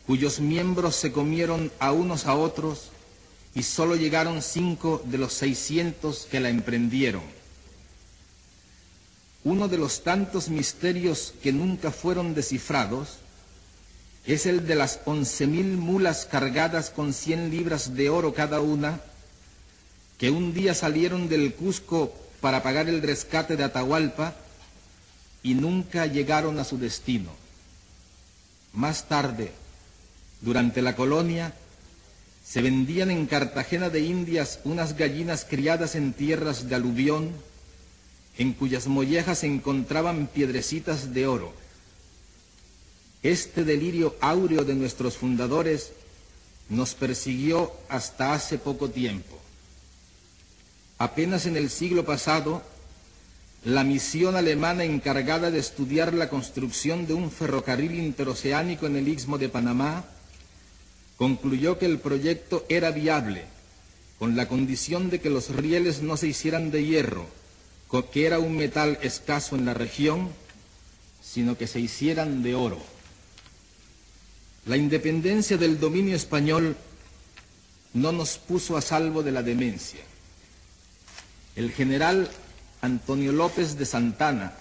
cuyos 0.07 0.41
miembros 0.41 0.97
se 0.97 1.13
comieron 1.13 1.71
a 1.79 1.93
unos 1.93 2.25
a 2.25 2.35
otros 2.35 2.89
y 3.55 3.63
solo 3.63 3.95
llegaron 3.95 4.41
cinco 4.41 5.03
de 5.05 5.19
los 5.19 5.35
seiscientos 5.35 6.27
que 6.31 6.41
la 6.41 6.49
emprendieron. 6.49 7.21
Uno 9.45 9.69
de 9.69 9.77
los 9.77 10.03
tantos 10.03 10.49
misterios 10.49 11.35
que 11.43 11.53
nunca 11.53 11.91
fueron 11.91 12.35
descifrados 12.35 13.19
es 14.25 14.47
el 14.47 14.67
de 14.67 14.77
las 14.77 15.01
once 15.05 15.47
mil 15.47 15.77
mulas 15.77 16.25
cargadas 16.25 16.89
con 16.89 17.13
cien 17.13 17.51
libras 17.51 17.95
de 17.97 18.09
oro 18.09 18.33
cada 18.33 18.61
una, 18.61 18.99
que 20.17 20.31
un 20.31 20.55
día 20.55 20.75
salieron 20.75 21.29
del 21.29 21.53
Cusco 21.53 22.15
para 22.41 22.63
pagar 22.63 22.89
el 22.89 23.03
rescate 23.03 23.57
de 23.57 23.65
Atahualpa 23.65 24.35
y 25.43 25.55
nunca 25.55 26.07
llegaron 26.07 26.59
a 26.59 26.65
su 26.65 26.79
destino. 26.79 27.31
Más 28.73 29.09
tarde, 29.09 29.53
durante 30.41 30.83
la 30.83 30.97
colonia, 30.97 31.55
se 32.45 32.63
vendían 32.63 33.11
en 33.11 33.27
Cartagena 33.27 33.91
de 33.91 34.01
Indias 34.01 34.61
unas 34.65 34.97
gallinas 34.97 35.47
criadas 35.49 35.95
en 35.95 36.13
tierras 36.13 36.69
de 36.69 36.75
aluvión, 36.75 37.31
en 38.39 38.53
cuyas 38.53 38.87
mollejas 38.87 39.41
se 39.41 39.47
encontraban 39.47 40.27
piedrecitas 40.27 41.13
de 41.13 41.27
oro. 41.27 41.53
Este 43.23 43.65
delirio 43.65 44.17
áureo 44.21 44.65
de 44.65 44.75
nuestros 44.75 45.17
fundadores 45.17 45.93
nos 46.71 46.95
persiguió 46.95 47.73
hasta 47.89 48.33
hace 48.33 48.57
poco 48.57 48.89
tiempo. 48.89 49.39
Apenas 50.99 51.47
en 51.47 51.57
el 51.57 51.71
siglo 51.71 52.05
pasado, 52.05 52.63
la 53.65 53.85
misión 53.85 54.37
alemana 54.37 54.85
encargada 54.85 55.51
de 55.51 55.59
estudiar 55.59 56.15
la 56.15 56.31
construcción 56.31 57.07
de 57.07 57.13
un 57.13 57.31
ferrocarril 57.31 57.95
interoceánico 57.99 58.87
en 58.87 58.97
el 58.97 59.09
istmo 59.09 59.37
de 59.37 59.51
Panamá 59.51 60.05
concluyó 61.19 61.79
que 61.79 61.85
el 61.85 61.99
proyecto 61.99 62.65
era 62.71 62.91
viable, 62.91 63.45
con 64.19 64.37
la 64.37 64.49
condición 64.49 65.11
de 65.11 65.21
que 65.21 65.29
los 65.29 65.51
rieles 65.51 66.01
no 66.01 66.17
se 66.17 66.29
hicieran 66.29 66.71
de 66.71 66.87
hierro, 66.87 67.27
que 68.11 68.25
era 68.25 68.39
un 68.39 68.57
metal 68.57 68.99
escaso 69.03 69.57
en 69.57 69.67
la 69.67 69.75
región, 69.75 70.31
sino 71.23 71.59
que 71.59 71.67
se 71.67 71.81
hicieran 71.81 72.43
de 72.43 72.55
oro. 72.55 72.81
La 74.65 74.79
independencia 74.79 75.59
del 75.59 75.79
dominio 75.79 76.17
español 76.17 76.77
no 77.93 78.13
nos 78.13 78.39
puso 78.39 78.79
a 78.79 78.81
salvo 78.81 79.23
de 79.23 79.33
la 79.33 79.43
demencia. 79.43 80.01
El 81.57 81.73
general 81.73 82.31
Antonio 82.83 83.33
López 83.33 83.77
de 83.77 83.85
Santana, 83.85 84.53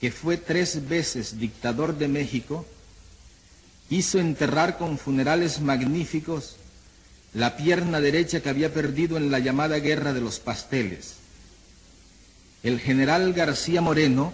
que 0.00 0.10
fue 0.10 0.36
tres 0.36 0.88
veces 0.88 1.38
dictador 1.38 1.96
de 1.96 2.08
México, 2.08 2.66
hizo 3.90 4.18
enterrar 4.18 4.78
con 4.78 4.98
funerales 4.98 5.60
magníficos 5.60 6.56
la 7.34 7.56
pierna 7.56 8.00
derecha 8.00 8.40
que 8.40 8.48
había 8.48 8.72
perdido 8.72 9.16
en 9.16 9.30
la 9.30 9.38
llamada 9.38 9.78
Guerra 9.78 10.12
de 10.12 10.20
los 10.20 10.38
Pasteles. 10.38 11.14
El 12.62 12.80
general 12.80 13.32
García 13.32 13.80
Moreno 13.80 14.32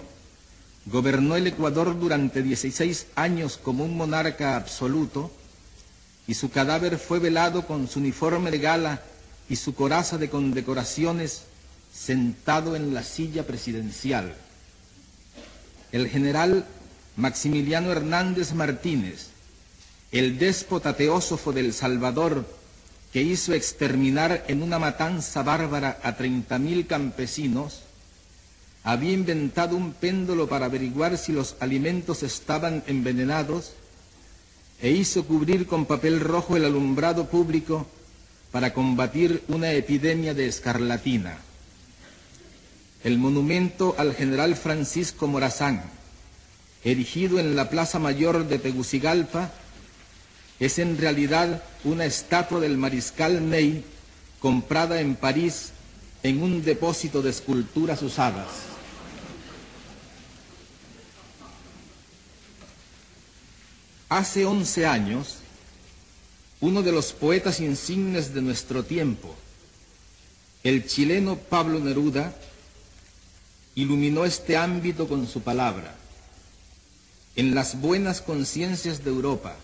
gobernó 0.87 1.37
el 1.37 1.47
Ecuador 1.47 1.99
durante 1.99 2.43
16 2.43 3.07
años 3.15 3.59
como 3.63 3.85
un 3.85 3.97
monarca 3.97 4.57
absoluto 4.57 5.31
y 6.27 6.35
su 6.35 6.51
cadáver 6.51 6.99
fue 6.99 7.19
velado 7.19 7.67
con 7.67 7.89
su 7.89 7.99
uniforme 8.01 8.51
de 8.51 8.59
gala 8.59 9.03
y 9.49 9.57
su 9.57 9.75
coraza 9.75 10.19
de 10.19 10.31
condecoraciones 10.31 11.43
sentado 11.95 12.75
en 12.77 12.93
la 12.93 13.03
silla 13.03 13.47
presidencial. 13.47 14.35
El 15.93 16.09
general 16.09 16.67
Maximiliano 17.17 17.93
Hernández 17.93 18.53
Martínez, 18.53 19.29
el 20.11 20.39
déspota 20.39 20.97
teósofo 20.97 21.53
del 21.53 21.73
Salvador, 21.73 22.45
que 23.13 23.23
hizo 23.23 23.55
exterminar 23.55 24.45
en 24.49 24.63
una 24.63 24.81
matanza 24.81 25.45
bárbara 25.45 26.01
a 26.03 26.17
treinta 26.17 26.59
mil 26.59 26.87
campesinos, 26.89 27.83
había 28.83 29.13
inventado 29.13 29.77
un 29.77 29.93
péndulo 29.93 30.49
para 30.49 30.67
averiguar 30.67 31.17
si 31.17 31.33
los 31.33 31.55
alimentos 31.61 32.23
estaban 32.25 32.83
envenenados 32.89 33.73
e 34.83 34.91
hizo 34.91 35.25
cubrir 35.25 35.67
con 35.67 35.87
papel 35.87 36.19
rojo 36.21 36.57
el 36.57 36.65
alumbrado 36.65 37.29
público 37.29 37.87
para 38.51 38.75
combatir 38.75 39.43
una 39.49 39.71
epidemia 39.73 40.35
de 40.35 40.49
escarlatina. 40.49 41.39
El 43.05 43.19
monumento 43.19 43.95
al 43.99 44.15
general 44.15 44.57
Francisco 44.57 45.27
Morazán, 45.27 45.83
erigido 46.85 47.39
en 47.39 47.55
la 47.55 47.69
Plaza 47.69 47.99
Mayor 47.99 48.49
de 48.49 48.59
Tegucigalpa, 48.59 49.53
es 50.59 50.79
en 50.79 50.97
realidad 50.97 51.63
una 51.85 52.07
estatua 52.07 52.61
del 52.61 52.79
mariscal 52.79 53.49
Ney 53.51 53.85
comprada 54.41 55.01
en 55.03 55.17
París 55.17 55.73
en 56.23 56.43
un 56.43 56.65
depósito 56.65 57.21
de 57.21 57.29
esculturas 57.29 58.01
usadas. 58.03 58.49
Hace 64.09 64.47
once 64.47 64.87
años, 64.87 65.37
uno 66.61 66.83
de 66.83 66.93
los 66.93 67.13
poetas 67.13 67.61
insignes 67.61 68.33
de 68.33 68.41
nuestro 68.41 68.83
tiempo, 68.83 69.35
el 70.63 70.87
chileno 70.87 71.37
Pablo 71.37 71.81
Neruda, 71.81 72.35
iluminó 73.75 74.25
este 74.25 74.57
ámbito 74.57 75.09
con 75.09 75.27
su 75.27 75.43
palabra. 75.43 75.95
En 77.37 77.55
las 77.55 77.81
buenas 77.81 78.21
conciencias 78.21 79.05
de 79.05 79.11
Europa 79.11 79.57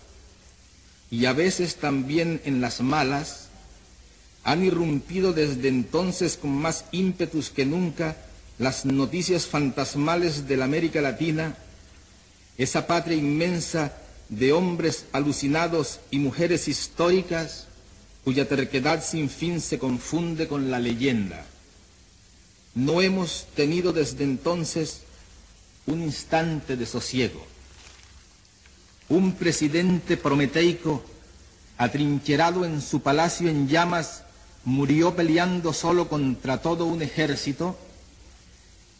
y 1.09 1.25
a 1.25 1.33
veces 1.33 1.75
también 1.75 2.41
en 2.45 2.61
las 2.61 2.81
malas, 2.81 3.49
han 4.43 4.63
irrumpido 4.63 5.33
desde 5.33 5.67
entonces 5.67 6.37
con 6.37 6.51
más 6.51 6.85
ímpetus 6.91 7.49
que 7.49 7.65
nunca 7.65 8.17
las 8.57 8.85
noticias 8.85 9.45
fantasmales 9.45 10.47
de 10.47 10.57
la 10.57 10.65
América 10.65 11.01
Latina, 11.01 11.55
esa 12.57 12.87
patria 12.87 13.17
inmensa 13.17 13.93
de 14.29 14.53
hombres 14.53 15.05
alucinados 15.11 15.99
y 16.09 16.19
mujeres 16.19 16.67
históricas 16.67 17.67
cuya 18.23 18.47
terquedad 18.47 19.03
sin 19.03 19.29
fin 19.29 19.59
se 19.59 19.79
confunde 19.79 20.47
con 20.47 20.71
la 20.71 20.79
leyenda. 20.79 21.45
No 22.73 23.01
hemos 23.01 23.47
tenido 23.55 23.91
desde 23.93 24.23
entonces 24.23 25.01
un 25.87 26.01
instante 26.01 26.77
de 26.77 26.85
sosiego. 26.85 27.45
Un 29.09 29.33
presidente 29.33 30.15
prometeico, 30.15 31.03
atrincherado 31.77 32.63
en 32.65 32.81
su 32.81 33.01
palacio 33.01 33.49
en 33.49 33.67
llamas, 33.67 34.23
murió 34.63 35.15
peleando 35.15 35.73
solo 35.73 36.07
contra 36.07 36.61
todo 36.61 36.85
un 36.85 37.01
ejército, 37.01 37.77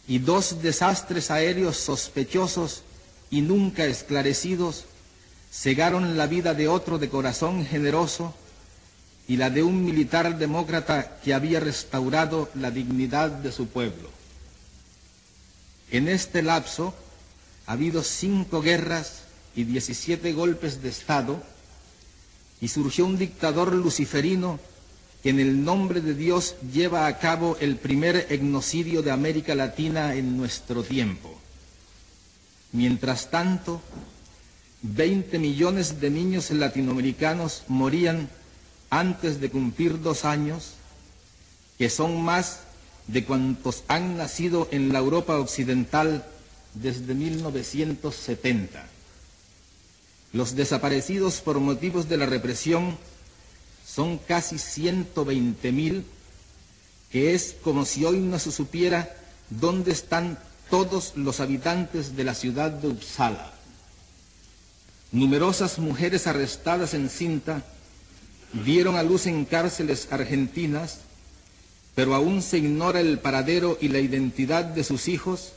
y 0.08 0.18
dos 0.18 0.62
desastres 0.62 1.30
aéreos 1.30 1.76
sospechosos 1.76 2.82
y 3.30 3.40
nunca 3.40 3.84
esclarecidos 3.84 4.84
cegaron 5.52 6.16
la 6.16 6.26
vida 6.26 6.54
de 6.54 6.68
otro 6.68 6.98
de 6.98 7.08
corazón 7.08 7.64
generoso 7.64 8.34
y 9.28 9.36
la 9.36 9.50
de 9.50 9.62
un 9.62 9.84
militar 9.84 10.38
demócrata 10.38 11.18
que 11.22 11.34
había 11.34 11.60
restaurado 11.60 12.50
la 12.54 12.70
dignidad 12.70 13.30
de 13.30 13.52
su 13.52 13.68
pueblo. 13.68 14.10
En 15.90 16.08
este 16.08 16.42
lapso 16.42 16.94
ha 17.66 17.72
habido 17.72 18.02
cinco 18.02 18.62
guerras 18.62 19.22
y 19.54 19.64
diecisiete 19.64 20.32
golpes 20.32 20.82
de 20.82 20.88
Estado 20.88 21.42
y 22.60 22.68
surgió 22.68 23.04
un 23.06 23.18
dictador 23.18 23.72
luciferino 23.74 24.58
que 25.22 25.30
en 25.30 25.38
el 25.38 25.64
nombre 25.64 26.00
de 26.00 26.14
Dios 26.14 26.56
lleva 26.72 27.06
a 27.06 27.18
cabo 27.18 27.56
el 27.60 27.76
primer 27.76 28.26
etnocidio 28.30 29.02
de 29.02 29.12
América 29.12 29.54
Latina 29.54 30.14
en 30.14 30.36
nuestro 30.36 30.82
tiempo. 30.82 31.38
Mientras 32.72 33.30
tanto, 33.30 33.80
20 34.82 35.38
millones 35.38 36.00
de 36.00 36.10
niños 36.10 36.50
latinoamericanos 36.50 37.62
morían 37.68 38.28
antes 38.92 39.40
de 39.40 39.50
cumplir 39.50 40.02
dos 40.02 40.26
años, 40.26 40.74
que 41.78 41.88
son 41.88 42.22
más 42.22 42.60
de 43.06 43.24
cuantos 43.24 43.84
han 43.88 44.18
nacido 44.18 44.68
en 44.70 44.92
la 44.92 44.98
Europa 44.98 45.38
occidental 45.38 46.26
desde 46.74 47.14
1970. 47.14 48.84
Los 50.34 50.54
desaparecidos 50.56 51.40
por 51.40 51.58
motivos 51.58 52.10
de 52.10 52.18
la 52.18 52.26
represión 52.26 52.98
son 53.86 54.18
casi 54.18 54.58
120 54.58 55.72
mil, 55.72 56.04
que 57.10 57.34
es 57.34 57.56
como 57.64 57.86
si 57.86 58.04
hoy 58.04 58.18
no 58.18 58.38
se 58.38 58.52
supiera 58.52 59.08
dónde 59.48 59.90
están 59.92 60.38
todos 60.68 61.14
los 61.16 61.40
habitantes 61.40 62.14
de 62.14 62.24
la 62.24 62.34
ciudad 62.34 62.70
de 62.70 62.88
Uppsala. 62.88 63.54
Numerosas 65.12 65.78
mujeres 65.78 66.26
arrestadas 66.26 66.92
en 66.92 67.08
cinta 67.08 67.64
dieron 68.52 68.96
a 68.96 69.02
luz 69.02 69.26
en 69.26 69.44
cárceles 69.44 70.08
argentinas, 70.10 71.00
pero 71.94 72.14
aún 72.14 72.42
se 72.42 72.58
ignora 72.58 73.00
el 73.00 73.18
paradero 73.18 73.78
y 73.80 73.88
la 73.88 73.98
identidad 73.98 74.64
de 74.64 74.84
sus 74.84 75.08
hijos 75.08 75.52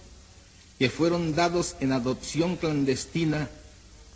que 0.80 0.90
fueron 0.90 1.36
dados 1.36 1.76
en 1.80 1.92
adopción 1.92 2.58
clandestina 2.58 3.50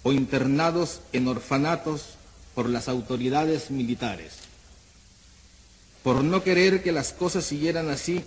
o 0.04 0.12
internados 0.12 1.02
en 1.14 1.28
orfanatos 1.28 2.16
por 2.56 2.70
las 2.70 2.88
autoridades 2.88 3.72
militares. 3.72 4.34
Por 6.04 6.24
no 6.24 6.44
querer 6.44 6.82
que 6.84 6.92
las 6.92 7.14
cosas 7.14 7.46
siguieran 7.46 7.90
así, 7.90 8.24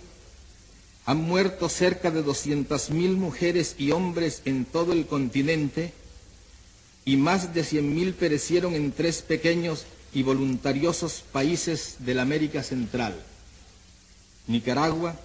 han 1.05 1.21
muerto 1.21 1.69
cerca 1.69 2.11
de 2.11 2.23
200.000 2.23 3.15
mujeres 3.15 3.75
y 3.77 3.91
hombres 3.91 4.41
en 4.45 4.65
todo 4.65 4.93
el 4.93 5.05
continente 5.05 5.93
y 7.05 7.17
más 7.17 7.53
de 7.53 7.61
100.000 7.63 8.13
perecieron 8.13 8.73
en 8.73 8.91
tres 8.91 9.21
pequeños 9.21 9.85
y 10.13 10.23
voluntariosos 10.23 11.23
países 11.31 11.97
de 11.99 12.13
la 12.13 12.21
América 12.21 12.63
Central, 12.63 13.15
Nicaragua, 14.47 15.15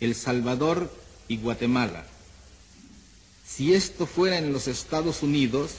El 0.00 0.14
Salvador 0.14 0.92
y 1.28 1.36
Guatemala. 1.36 2.04
Si 3.46 3.74
esto 3.74 4.06
fuera 4.06 4.38
en 4.38 4.52
los 4.52 4.68
Estados 4.68 5.22
Unidos, 5.22 5.72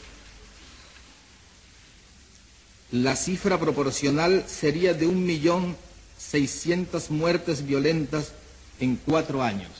la 2.92 3.16
cifra 3.16 3.60
proporcional 3.60 4.46
sería 4.48 4.94
de 4.94 5.08
un 5.08 5.26
millón 5.26 5.76
seiscientas 6.18 7.10
muertes 7.10 7.66
violentas 7.66 8.34
en 8.80 8.96
cuatro 8.98 9.42
años. 9.42 9.72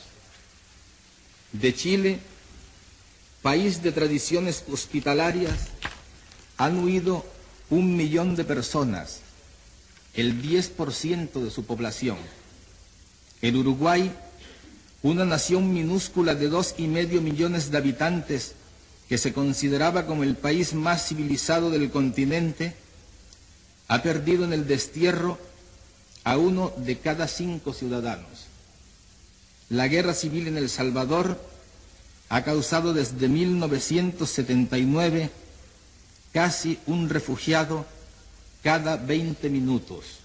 De 1.52 1.74
Chile, 1.74 2.18
país 3.42 3.82
de 3.82 3.92
tradiciones 3.92 4.64
hospitalarias, 4.70 5.68
han 6.56 6.82
huido 6.82 7.24
un 7.72 7.96
millón 7.96 8.36
de 8.36 8.44
personas, 8.44 9.20
el 10.12 10.42
10% 10.42 11.42
de 11.42 11.50
su 11.50 11.64
población. 11.64 12.18
El 13.40 13.56
Uruguay, 13.56 14.12
una 15.02 15.24
nación 15.24 15.72
minúscula 15.72 16.34
de 16.34 16.48
dos 16.48 16.74
y 16.76 16.86
medio 16.86 17.22
millones 17.22 17.70
de 17.70 17.78
habitantes 17.78 18.52
que 19.08 19.16
se 19.16 19.32
consideraba 19.32 20.04
como 20.04 20.22
el 20.22 20.36
país 20.36 20.74
más 20.74 21.08
civilizado 21.08 21.70
del 21.70 21.90
continente, 21.90 22.74
ha 23.88 24.02
perdido 24.02 24.44
en 24.44 24.52
el 24.52 24.66
destierro 24.66 25.38
a 26.24 26.36
uno 26.36 26.74
de 26.76 26.98
cada 26.98 27.26
cinco 27.26 27.72
ciudadanos. 27.72 28.48
La 29.70 29.88
guerra 29.88 30.12
civil 30.12 30.46
en 30.46 30.58
El 30.58 30.68
Salvador 30.68 31.40
ha 32.28 32.44
causado 32.44 32.92
desde 32.92 33.28
1979 33.28 35.30
casi 36.32 36.78
un 36.86 37.08
refugiado 37.08 37.86
cada 38.62 38.96
20 38.96 39.48
minutos. 39.50 40.20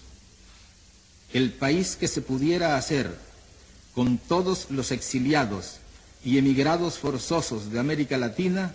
El 1.32 1.52
país 1.52 1.96
que 1.96 2.08
se 2.08 2.22
pudiera 2.22 2.76
hacer 2.76 3.14
con 3.94 4.16
todos 4.16 4.70
los 4.70 4.92
exiliados 4.92 5.76
y 6.24 6.38
emigrados 6.38 6.98
forzosos 6.98 7.70
de 7.70 7.78
América 7.78 8.16
Latina, 8.16 8.74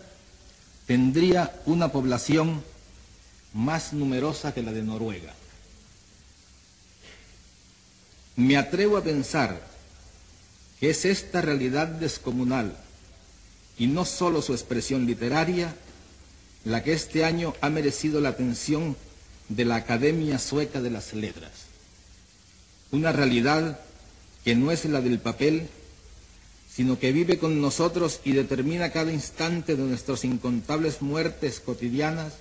tendría 0.85 1.61
una 1.65 1.91
población 1.91 2.63
más 3.53 3.93
numerosa 3.93 4.53
que 4.53 4.61
la 4.61 4.71
de 4.71 4.83
Noruega. 4.83 5.33
Me 8.35 8.57
atrevo 8.57 8.97
a 8.97 9.03
pensar 9.03 9.61
que 10.79 10.89
es 10.89 11.05
esta 11.05 11.41
realidad 11.41 11.87
descomunal 11.87 12.75
y 13.77 13.87
no 13.87 14.05
solo 14.05 14.41
su 14.41 14.53
expresión 14.53 15.05
literaria 15.05 15.75
la 16.65 16.83
que 16.83 16.93
este 16.93 17.25
año 17.25 17.53
ha 17.61 17.69
merecido 17.69 18.21
la 18.21 18.29
atención 18.29 18.95
de 19.49 19.65
la 19.65 19.75
Academia 19.75 20.39
Sueca 20.39 20.81
de 20.81 20.89
las 20.89 21.13
Letras. 21.13 21.51
Una 22.91 23.11
realidad 23.11 23.79
que 24.43 24.55
no 24.55 24.71
es 24.71 24.85
la 24.85 25.01
del 25.01 25.19
papel, 25.19 25.67
sino 26.73 26.97
que 26.99 27.11
vive 27.11 27.37
con 27.37 27.61
nosotros 27.61 28.19
y 28.23 28.31
determina 28.31 28.91
cada 28.91 29.11
instante 29.11 29.75
de 29.75 29.83
nuestras 29.83 30.23
incontables 30.23 31.01
muertes 31.01 31.59
cotidianas 31.59 32.33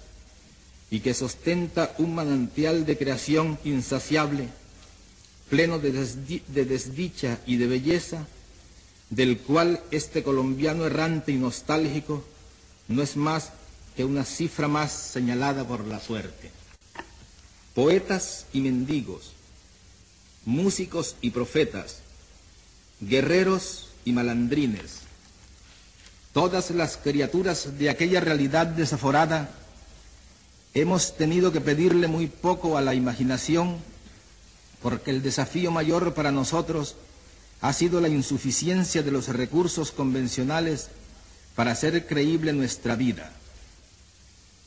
y 0.91 1.01
que 1.01 1.15
sostenta 1.15 1.95
un 1.99 2.15
manantial 2.15 2.87
de 2.87 2.97
creación 2.97 3.59
insaciable, 3.65 4.49
pleno 5.51 5.79
de, 5.79 5.93
desdicha 5.93 7.41
y 7.47 7.57
de 7.57 7.67
belleza, 7.67 8.27
del 9.11 9.39
cual 9.39 9.81
este 9.91 10.23
colombiano 10.23 10.87
errante 10.87 11.33
y 11.33 11.37
nostálgico 11.37 12.25
no 12.89 13.03
es 13.03 13.17
más 13.17 13.53
que 13.97 14.05
una 14.05 14.25
cifra 14.25 14.69
más 14.69 14.93
señalada 14.93 15.67
por 15.67 15.87
la 15.87 16.01
suerte. 16.01 16.51
Poetas 17.75 18.47
y 18.53 18.61
mendigos, 18.61 19.33
músicos 20.45 21.17
y 21.21 21.31
profetas, 21.31 21.99
guerreros 23.01 23.89
y 24.05 24.13
malandrines, 24.13 25.01
todas 26.33 26.71
las 26.71 26.97
criaturas 26.97 27.79
de 27.79 27.91
aquella 27.91 28.21
realidad 28.21 28.67
desaforada, 28.67 29.51
hemos 30.75 31.17
tenido 31.17 31.53
que 31.53 31.61
pedirle 31.61 32.09
muy 32.09 32.27
poco 32.27 32.79
a 32.79 32.81
la 32.81 32.95
imaginación, 32.95 33.77
porque 34.83 35.11
el 35.11 35.23
desafío 35.23 35.71
mayor 35.71 36.15
para 36.15 36.33
nosotros 36.33 36.97
ha 37.61 37.73
sido 37.73 38.01
la 38.01 38.09
insuficiencia 38.09 39.03
de 39.03 39.13
los 39.13 39.29
recursos 39.29 39.93
convencionales 39.93 40.89
para 41.55 41.73
hacer 41.73 42.07
creíble 42.07 42.53
nuestra 42.53 42.97
vida. 42.97 43.31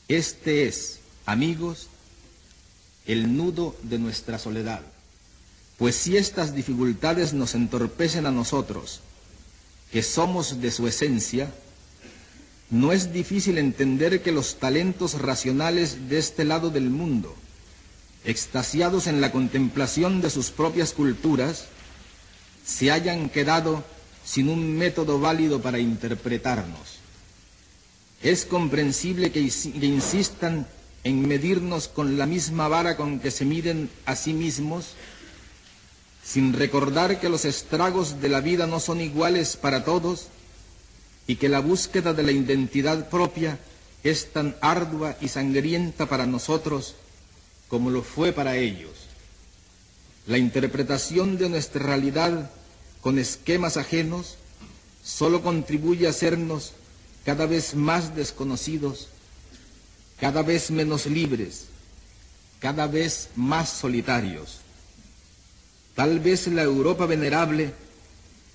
Este 0.08 0.68
es, 0.68 1.00
amigos, 1.24 1.88
el 3.06 3.36
nudo 3.36 3.74
de 3.82 3.98
nuestra 3.98 4.38
soledad. 4.38 4.82
Pues 5.78 5.96
si 5.96 6.16
estas 6.16 6.54
dificultades 6.54 7.32
nos 7.34 7.54
entorpecen 7.54 8.24
a 8.26 8.30
nosotros, 8.30 9.00
que 9.90 10.02
somos 10.02 10.60
de 10.60 10.70
su 10.70 10.86
esencia, 10.86 11.52
no 12.70 12.92
es 12.92 13.12
difícil 13.12 13.58
entender 13.58 14.22
que 14.22 14.32
los 14.32 14.56
talentos 14.56 15.20
racionales 15.20 16.08
de 16.08 16.18
este 16.18 16.44
lado 16.44 16.70
del 16.70 16.88
mundo, 16.90 17.34
extasiados 18.24 19.06
en 19.08 19.20
la 19.20 19.32
contemplación 19.32 20.20
de 20.20 20.30
sus 20.30 20.50
propias 20.50 20.92
culturas, 20.92 21.66
se 22.64 22.90
hayan 22.90 23.28
quedado 23.28 23.84
sin 24.24 24.48
un 24.48 24.76
método 24.76 25.20
válido 25.20 25.60
para 25.62 25.78
interpretarnos. 25.78 26.95
Es 28.22 28.44
comprensible 28.44 29.30
que, 29.30 29.40
insistan 29.40 30.66
en 31.04 31.28
medirnos 31.28 31.88
con 31.88 32.18
la 32.18 32.26
misma 32.26 32.68
vara 32.68 32.96
con 32.96 33.20
que 33.20 33.30
se 33.30 33.44
miden 33.44 33.90
a 34.06 34.16
sí 34.16 34.32
mismos, 34.32 34.94
sin 36.24 36.52
recordar 36.52 37.20
que 37.20 37.28
los 37.28 37.44
estragos 37.44 38.20
de 38.20 38.28
la 38.28 38.40
vida 38.40 38.66
no 38.66 38.80
son 38.80 39.00
iguales 39.00 39.56
para 39.56 39.84
todos 39.84 40.28
y 41.28 41.36
que 41.36 41.48
la 41.48 41.60
búsqueda 41.60 42.12
de 42.14 42.24
la 42.24 42.32
identidad 42.32 43.08
propia 43.08 43.58
es 44.02 44.32
tan 44.32 44.56
ardua 44.60 45.16
y 45.20 45.28
sangrienta 45.28 46.06
para 46.06 46.26
nosotros 46.26 46.96
como 47.68 47.90
lo 47.90 48.02
fue 48.02 48.32
para 48.32 48.56
ellos. 48.56 48.92
La 50.26 50.38
interpretación 50.38 51.38
de 51.38 51.48
nuestra 51.48 51.84
realidad 51.84 52.50
con 53.00 53.18
esquemas 53.18 53.76
ajenos 53.76 54.36
solo 55.04 55.42
contribuye 55.42 56.08
a 56.08 56.10
hacernos 56.10 56.72
cada 57.26 57.44
vez 57.46 57.74
más 57.74 58.14
desconocidos, 58.14 59.08
cada 60.20 60.42
vez 60.42 60.70
menos 60.70 61.06
libres, 61.06 61.66
cada 62.60 62.86
vez 62.86 63.30
más 63.34 63.68
solitarios. 63.68 64.60
Tal 65.96 66.20
vez 66.20 66.46
la 66.46 66.62
Europa 66.62 67.04
venerable 67.04 67.74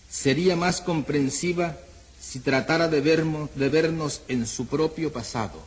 sería 0.10 0.56
más 0.56 0.80
comprensiva 0.80 1.78
si 2.22 2.40
tratara 2.40 2.88
de, 2.88 3.02
de 3.02 3.70
vernos 3.70 4.22
en 4.30 4.48
su 4.48 4.68
propio 4.68 5.12
pasado, 5.12 5.62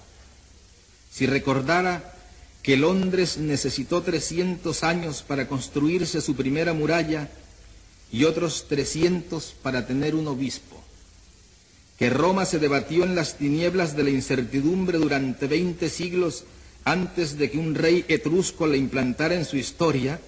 si 1.12 1.26
recordara 1.26 2.14
que 2.62 2.78
Londres 2.78 3.36
necesitó 3.36 4.02
300 4.02 4.82
años 4.82 5.22
para 5.22 5.46
construirse 5.46 6.22
su 6.22 6.34
primera 6.34 6.72
muralla 6.72 7.28
y 8.10 8.24
otros 8.24 8.66
300 8.68 9.56
para 9.62 9.86
tener 9.86 10.14
un 10.14 10.26
obispo, 10.28 10.83
que 11.98 12.10
Roma 12.10 12.44
se 12.44 12.58
debatió 12.58 13.04
en 13.04 13.14
las 13.14 13.36
tinieblas 13.38 13.96
de 13.96 14.02
la 14.04 14.10
incertidumbre 14.10 14.98
durante 14.98 15.46
20 15.46 15.88
siglos 15.88 16.44
antes 16.84 17.38
de 17.38 17.50
que 17.50 17.58
un 17.58 17.74
rey 17.74 18.04
etrusco 18.08 18.66
la 18.66 18.76
implantara 18.76 19.34
en 19.34 19.44
su 19.44 19.56
historia, 19.56 20.20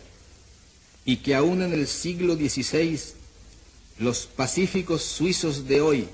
y 1.04 1.18
que 1.18 1.34
aún 1.34 1.62
en 1.62 1.72
el 1.72 1.86
siglo 1.86 2.34
XVI 2.34 2.98
los 3.98 4.26
pacíficos 4.26 5.02
suizos 5.02 5.66
de 5.68 5.80
hoy, 5.80 6.08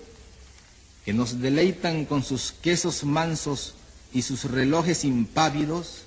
que 1.04 1.12
nos 1.12 1.40
deleitan 1.40 2.04
con 2.04 2.22
sus 2.22 2.52
quesos 2.52 3.02
mansos 3.04 3.74
y 4.12 4.22
sus 4.22 4.44
relojes 4.44 5.04
impávidos, 5.04 6.02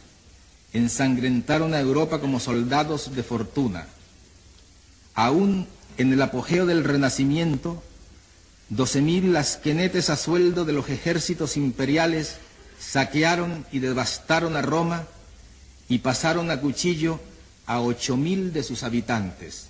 ensangrentaron 0.72 1.74
a 1.74 1.80
Europa 1.80 2.20
como 2.22 2.40
soldados 2.40 3.16
de 3.16 3.24
fortuna. 3.24 3.88
Aún 5.16 5.68
en 5.98 6.14
el 6.14 6.22
apogeo 6.22 6.66
del 6.66 6.84
Renacimiento, 6.84 7.82
doce 8.69 9.01
mil 9.01 9.34
lasquenetes 9.34 10.10
a 10.10 10.15
sueldo 10.15 10.65
de 10.65 10.73
los 10.73 10.89
ejércitos 10.89 11.58
imperiales 11.58 12.38
saquearon 12.80 13.65
y 13.71 13.80
devastaron 13.80 14.56
a 14.56 14.62
Roma 14.62 15.06
y 15.88 15.99
pasaron 15.99 16.49
a 16.51 16.60
cuchillo 16.60 17.19
a 17.65 17.82
ocho 17.82 18.17
mil 18.17 18.54
de 18.54 18.63
sus 18.63 18.84
habitantes. 18.84 19.67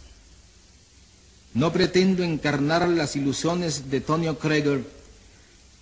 No 1.54 1.72
pretendo 1.72 2.24
encarnar 2.24 2.88
las 2.90 3.16
ilusiones 3.16 3.90
de 3.90 4.02
Tonio 4.02 4.38
Kreger, 4.40 4.84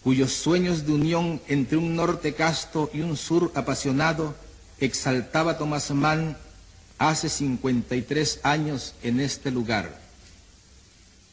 cuyos 0.03 0.33
sueños 0.33 0.85
de 0.85 0.93
unión 0.93 1.41
entre 1.47 1.77
un 1.77 1.95
norte 1.95 2.33
casto 2.33 2.91
y 2.93 3.01
un 3.01 3.17
sur 3.17 3.51
apasionado 3.55 4.35
exaltaba 4.79 5.57
Thomas 5.57 5.89
Mann 5.91 6.37
hace 6.99 7.29
53 7.29 8.41
años 8.43 8.93
en 9.01 9.19
este 9.19 9.49
lugar. 9.49 10.02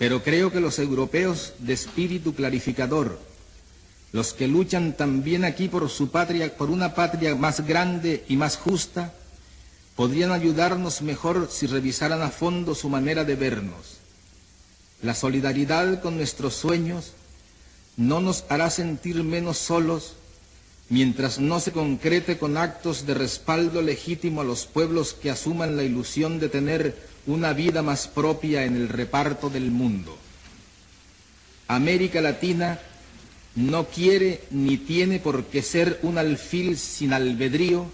Pero 0.00 0.22
creo 0.22 0.50
que 0.50 0.60
los 0.60 0.78
europeos 0.78 1.52
de 1.58 1.74
espíritu 1.74 2.34
clarificador, 2.34 3.18
los 4.12 4.32
que 4.32 4.48
luchan 4.48 4.96
también 4.96 5.44
aquí 5.44 5.68
por 5.68 5.90
su 5.90 6.08
patria, 6.10 6.56
por 6.56 6.70
una 6.70 6.94
patria 6.94 7.34
más 7.34 7.66
grande 7.66 8.24
y 8.26 8.36
más 8.38 8.56
justa, 8.56 9.12
podrían 9.96 10.32
ayudarnos 10.32 11.02
mejor 11.02 11.48
si 11.52 11.66
revisaran 11.66 12.22
a 12.22 12.30
fondo 12.30 12.74
su 12.74 12.88
manera 12.88 13.24
de 13.24 13.34
vernos. 13.34 13.98
La 15.02 15.14
solidaridad 15.14 16.00
con 16.00 16.16
nuestros 16.16 16.54
sueños 16.54 17.12
no 17.98 18.22
nos 18.22 18.46
hará 18.48 18.70
sentir 18.70 19.22
menos 19.22 19.58
solos 19.58 20.14
mientras 20.88 21.38
no 21.38 21.60
se 21.60 21.72
concrete 21.72 22.38
con 22.38 22.56
actos 22.56 23.04
de 23.04 23.12
respaldo 23.12 23.82
legítimo 23.82 24.40
a 24.40 24.44
los 24.44 24.64
pueblos 24.64 25.12
que 25.12 25.30
asuman 25.30 25.76
la 25.76 25.82
ilusión 25.82 26.40
de 26.40 26.48
tener 26.48 27.09
una 27.26 27.52
vida 27.52 27.82
más 27.82 28.08
propia 28.08 28.64
en 28.64 28.76
el 28.76 28.88
reparto 28.88 29.50
del 29.50 29.70
mundo. 29.70 30.16
América 31.68 32.20
Latina 32.20 32.78
no 33.54 33.86
quiere 33.86 34.42
ni 34.50 34.76
tiene 34.76 35.18
por 35.18 35.44
qué 35.44 35.62
ser 35.62 36.00
un 36.02 36.18
alfil 36.18 36.76
sin 36.76 37.12
albedrío, 37.12 37.86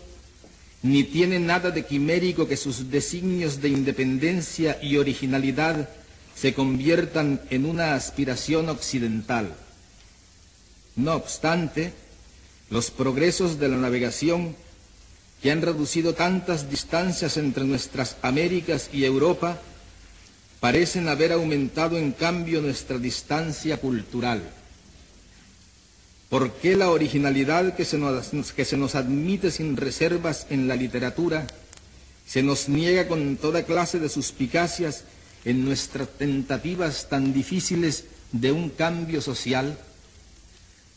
ni 0.82 1.04
tiene 1.04 1.38
nada 1.38 1.70
de 1.70 1.84
quimérico 1.84 2.46
que 2.46 2.56
sus 2.56 2.90
designios 2.90 3.60
de 3.60 3.68
independencia 3.70 4.78
y 4.82 4.98
originalidad 4.98 5.88
se 6.34 6.54
conviertan 6.54 7.40
en 7.50 7.64
una 7.64 7.94
aspiración 7.94 8.68
occidental. 8.68 9.54
No 10.94 11.14
obstante, 11.14 11.92
los 12.70 12.90
progresos 12.90 13.58
de 13.58 13.68
la 13.68 13.76
navegación 13.76 14.54
que 15.46 15.52
han 15.52 15.62
reducido 15.62 16.12
tantas 16.12 16.68
distancias 16.68 17.36
entre 17.36 17.62
nuestras 17.62 18.16
Américas 18.22 18.90
y 18.92 19.04
Europa 19.04 19.60
parecen 20.58 21.06
haber 21.06 21.30
aumentado 21.30 21.96
en 21.98 22.10
cambio 22.10 22.60
nuestra 22.60 22.98
distancia 22.98 23.76
cultural. 23.76 24.42
¿Por 26.30 26.50
qué 26.54 26.74
la 26.74 26.90
originalidad 26.90 27.76
que 27.76 27.84
se, 27.84 27.96
nos, 27.96 28.52
que 28.54 28.64
se 28.64 28.76
nos 28.76 28.96
admite 28.96 29.52
sin 29.52 29.76
reservas 29.76 30.48
en 30.50 30.66
la 30.66 30.74
literatura 30.74 31.46
se 32.26 32.42
nos 32.42 32.68
niega 32.68 33.06
con 33.06 33.36
toda 33.36 33.62
clase 33.62 34.00
de 34.00 34.08
suspicacias 34.08 35.04
en 35.44 35.64
nuestras 35.64 36.08
tentativas 36.08 37.08
tan 37.08 37.32
difíciles 37.32 38.06
de 38.32 38.50
un 38.50 38.68
cambio 38.70 39.20
social? 39.22 39.78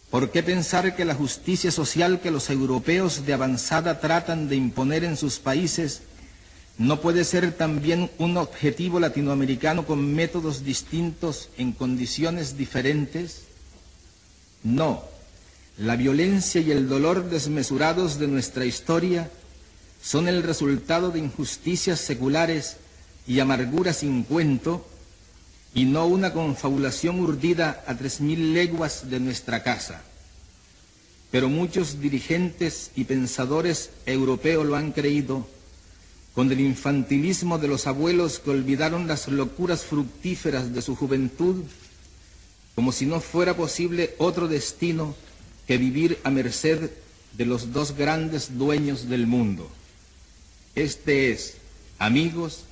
¿Por 0.09 0.31
qué 0.31 0.41
pensar 0.41 0.95
que 0.95 1.05
la 1.05 1.13
justicia 1.13 1.71
social 1.71 2.19
que 2.19 2.31
los 2.31 2.49
europeos 2.49 3.25
de 3.27 3.33
avanzada 3.33 3.99
tratan 3.99 4.49
de 4.49 4.55
imponer 4.55 5.03
en 5.03 5.15
sus 5.17 5.37
países 5.37 6.01
no 6.79 6.99
puede 7.01 7.23
ser 7.25 7.51
también 7.51 8.09
un 8.17 8.37
objetivo 8.37 8.99
latinoamericano 8.99 9.85
con 9.85 10.13
métodos 10.15 10.63
distintos 10.63 11.49
en 11.57 11.73
condiciones 11.73 12.57
diferentes? 12.57 13.43
No, 14.63 15.03
la 15.77 15.95
violencia 15.95 16.59
y 16.59 16.71
el 16.71 16.89
dolor 16.89 17.29
desmesurados 17.29 18.17
de 18.17 18.27
nuestra 18.27 18.65
historia 18.65 19.29
son 20.01 20.27
el 20.27 20.41
resultado 20.41 21.11
de 21.11 21.19
injusticias 21.19 21.99
seculares 21.99 22.77
y 23.27 23.39
amargura 23.41 23.93
sin 23.93 24.23
cuento, 24.23 24.88
y 25.73 25.85
no 25.85 26.07
una 26.07 26.33
confabulación 26.33 27.19
urdida 27.19 27.83
a 27.87 27.95
tres 27.95 28.21
mil 28.21 28.53
leguas 28.53 29.09
de 29.09 29.19
nuestra 29.19 29.63
casa. 29.63 30.01
Pero 31.31 31.47
muchos 31.47 32.01
dirigentes 32.01 32.91
y 32.95 33.03
pensadores 33.03 33.91
europeos 34.05 34.65
lo 34.65 34.75
han 34.75 34.91
creído 34.91 35.47
con 36.33 36.51
el 36.51 36.59
infantilismo 36.59 37.59
de 37.59 37.67
los 37.67 37.85
abuelos 37.85 38.39
que 38.39 38.49
olvidaron 38.51 39.07
las 39.07 39.27
locuras 39.27 39.83
fructíferas 39.83 40.73
de 40.73 40.81
su 40.81 40.95
juventud, 40.95 41.63
como 42.75 42.91
si 42.91 43.05
no 43.05 43.19
fuera 43.19 43.55
posible 43.55 44.15
otro 44.17 44.47
destino 44.47 45.15
que 45.67 45.77
vivir 45.77 46.19
a 46.23 46.31
merced 46.31 46.89
de 47.37 47.45
los 47.45 47.73
dos 47.73 47.95
grandes 47.95 48.57
dueños 48.57 49.09
del 49.09 49.27
mundo. 49.27 49.69
Este 50.75 51.31
es, 51.31 51.55
amigos, 51.99 52.63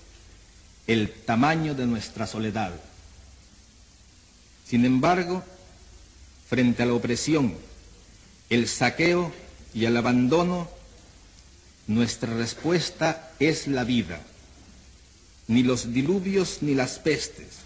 el 0.87 1.11
tamaño 1.11 1.75
de 1.75 1.85
nuestra 1.85 2.25
soledad. 2.25 2.71
Sin 4.65 4.85
embargo, 4.85 5.43
frente 6.49 6.83
a 6.83 6.85
la 6.85 6.93
opresión, 6.93 7.55
el 8.49 8.67
saqueo 8.67 9.31
y 9.73 9.85
el 9.85 9.95
abandono, 9.97 10.69
nuestra 11.87 12.33
respuesta 12.33 13.31
es 13.39 13.67
la 13.67 13.83
vida. 13.83 14.21
Ni 15.47 15.63
los 15.63 15.93
diluvios 15.93 16.59
ni 16.61 16.73
las 16.73 16.99
pestes, 16.99 17.59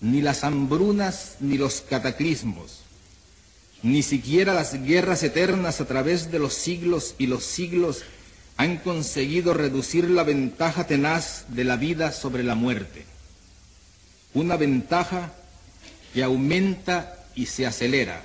ni 0.00 0.20
las 0.20 0.44
hambrunas 0.44 1.36
ni 1.40 1.56
los 1.56 1.80
cataclismos, 1.80 2.80
ni 3.82 4.02
siquiera 4.02 4.54
las 4.54 4.74
guerras 4.84 5.22
eternas 5.22 5.80
a 5.80 5.86
través 5.86 6.30
de 6.30 6.38
los 6.38 6.54
siglos 6.54 7.14
y 7.18 7.26
los 7.26 7.44
siglos 7.44 8.02
han 8.56 8.78
conseguido 8.78 9.52
reducir 9.54 10.08
la 10.08 10.22
ventaja 10.22 10.86
tenaz 10.86 11.46
de 11.48 11.64
la 11.64 11.76
vida 11.76 12.12
sobre 12.12 12.44
la 12.44 12.54
muerte. 12.54 13.04
Una 14.32 14.56
ventaja 14.56 15.32
que 16.12 16.22
aumenta 16.22 17.16
y 17.34 17.46
se 17.46 17.66
acelera. 17.66 18.22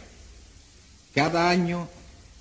Cada 1.15 1.49
año 1.49 1.87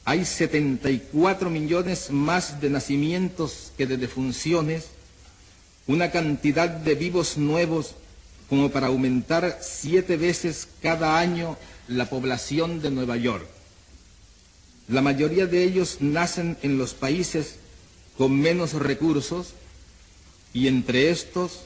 hay 0.04 0.24
74 0.24 1.50
millones 1.50 2.10
más 2.10 2.60
de 2.60 2.70
nacimientos 2.70 3.72
que 3.76 3.86
de 3.86 3.96
defunciones, 3.96 4.88
una 5.86 6.10
cantidad 6.10 6.68
de 6.68 6.94
vivos 6.94 7.38
nuevos 7.38 7.94
como 8.48 8.70
para 8.70 8.86
aumentar 8.88 9.58
siete 9.60 10.16
veces 10.16 10.68
cada 10.82 11.18
año 11.18 11.56
la 11.88 12.08
población 12.08 12.80
de 12.82 12.90
Nueva 12.90 13.16
York. 13.16 13.46
La 14.88 15.02
mayoría 15.02 15.46
de 15.46 15.64
ellos 15.64 15.98
nacen 16.00 16.56
en 16.62 16.78
los 16.78 16.94
países 16.94 17.56
con 18.18 18.38
menos 18.38 18.72
recursos 18.72 19.54
y 20.52 20.66
entre 20.66 21.10
estos, 21.10 21.60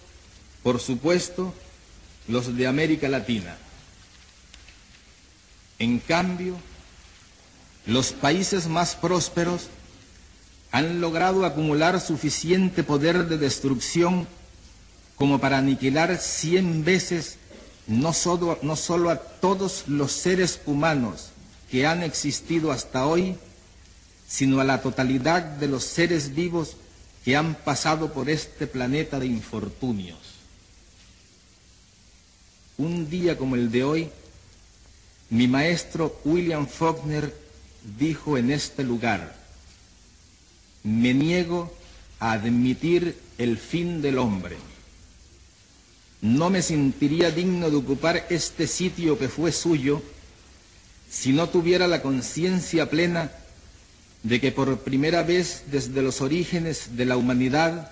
por 0.63 0.79
supuesto, 0.81 1.53
los 2.29 2.57
de 2.57 2.67
América 2.67 3.09
Latina. 3.09 3.57
En 5.79 5.99
cambio, 5.99 6.57
los 7.87 8.13
países 8.13 8.69
más 8.69 8.95
prósperos 8.95 9.69
han 10.71 11.01
logrado 11.01 11.45
acumular 11.45 12.01
suficiente 12.01 12.85
poder 12.85 13.27
de 13.29 13.39
destrucción 13.39 14.29
como 15.17 15.39
para 15.41 15.59
aniquilar 15.59 16.17
cien 16.19 16.85
veces 16.85 17.39
no 17.87 18.13
solo, 18.13 18.59
no 18.63 18.77
solo 18.77 19.11
a 19.11 19.17
todos 19.17 19.85
los 19.89 20.13
seres 20.13 20.61
humanos 20.67 21.31
que 21.71 21.87
han 21.87 22.03
existido 22.03 22.73
hasta 22.73 23.07
hoy, 23.07 23.37
sino 24.33 24.61
a 24.61 24.65
la 24.65 24.81
totalidad 24.81 25.43
de 25.43 25.69
los 25.69 25.85
seres 25.85 26.35
vivos 26.35 26.77
que 27.25 27.37
han 27.37 27.55
pasado 27.55 28.13
por 28.13 28.31
este 28.31 28.67
planeta 28.67 29.21
de 29.21 29.27
infortunios. 29.27 30.19
Un 32.79 33.11
día 33.11 33.37
como 33.37 33.57
el 33.57 33.71
de 33.71 33.85
hoy, 33.85 34.09
mi 35.31 35.49
maestro 35.49 36.19
William 36.25 36.67
Faulkner 36.67 37.35
dijo 37.99 38.39
en 38.39 38.51
este 38.51 38.85
lugar, 38.85 39.37
me 40.83 41.13
niego 41.13 41.73
a 42.19 42.33
admitir 42.33 43.19
el 43.39 43.59
fin 43.59 44.01
del 44.01 44.19
hombre 44.19 44.57
no 46.23 46.51
me 46.51 46.63
sentiría 46.63 47.33
digno 47.33 47.69
de 47.69 47.77
ocupar 47.77 48.27
este 48.31 48.69
sitio 48.69 49.19
que 49.19 49.29
fue 49.29 49.51
suyo 49.51 50.01
si 51.11 51.33
no 51.33 51.49
tuviera 51.49 51.89
la 51.89 52.01
conciencia 52.01 52.89
plena 52.89 53.33
de 54.23 54.41
que 54.41 54.53
por 54.53 54.79
primera 54.81 55.23
vez 55.23 55.65
desde 55.71 56.03
los 56.03 56.21
orígenes 56.21 56.97
de 56.97 57.05
la 57.07 57.17
humanidad, 57.17 57.91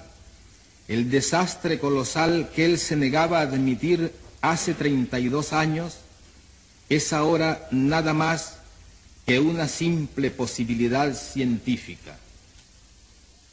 el 0.88 1.10
desastre 1.10 1.78
colosal 1.78 2.50
que 2.54 2.64
él 2.64 2.78
se 2.78 2.96
negaba 2.96 3.38
a 3.38 3.42
admitir 3.42 4.12
hace 4.40 4.74
32 4.74 5.52
años 5.52 5.98
es 6.88 7.12
ahora 7.12 7.68
nada 7.70 8.12
más 8.12 8.56
que 9.26 9.38
una 9.38 9.68
simple 9.68 10.30
posibilidad 10.30 11.14
científica. 11.14 12.16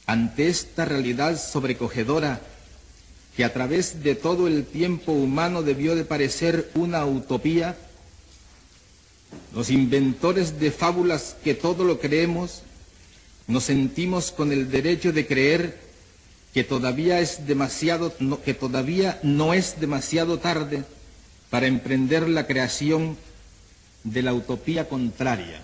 Ante 0.07 0.47
esta 0.47 0.85
realidad 0.85 1.39
sobrecogedora, 1.39 2.41
que 3.35 3.43
a 3.43 3.53
través 3.53 4.01
de 4.01 4.15
todo 4.15 4.47
el 4.47 4.65
tiempo 4.65 5.11
humano 5.11 5.61
debió 5.61 5.95
de 5.95 6.05
parecer 6.05 6.71
una 6.73 7.05
utopía, 7.05 7.77
los 9.53 9.69
inventores 9.69 10.59
de 10.59 10.71
fábulas 10.71 11.35
que 11.43 11.53
todo 11.53 11.83
lo 11.83 11.99
creemos, 11.99 12.63
nos 13.47 13.63
sentimos 13.63 14.31
con 14.31 14.51
el 14.51 14.69
derecho 14.69 15.11
de 15.11 15.25
creer 15.25 15.79
que 16.53 16.63
todavía 16.63 17.19
es 17.19 17.47
demasiado, 17.47 18.13
que 18.43 18.53
todavía 18.53 19.19
no 19.23 19.53
es 19.53 19.79
demasiado 19.79 20.39
tarde 20.39 20.83
para 21.49 21.67
emprender 21.67 22.27
la 22.27 22.45
creación 22.45 23.17
de 24.03 24.21
la 24.21 24.33
utopía 24.33 24.87
contraria, 24.89 25.61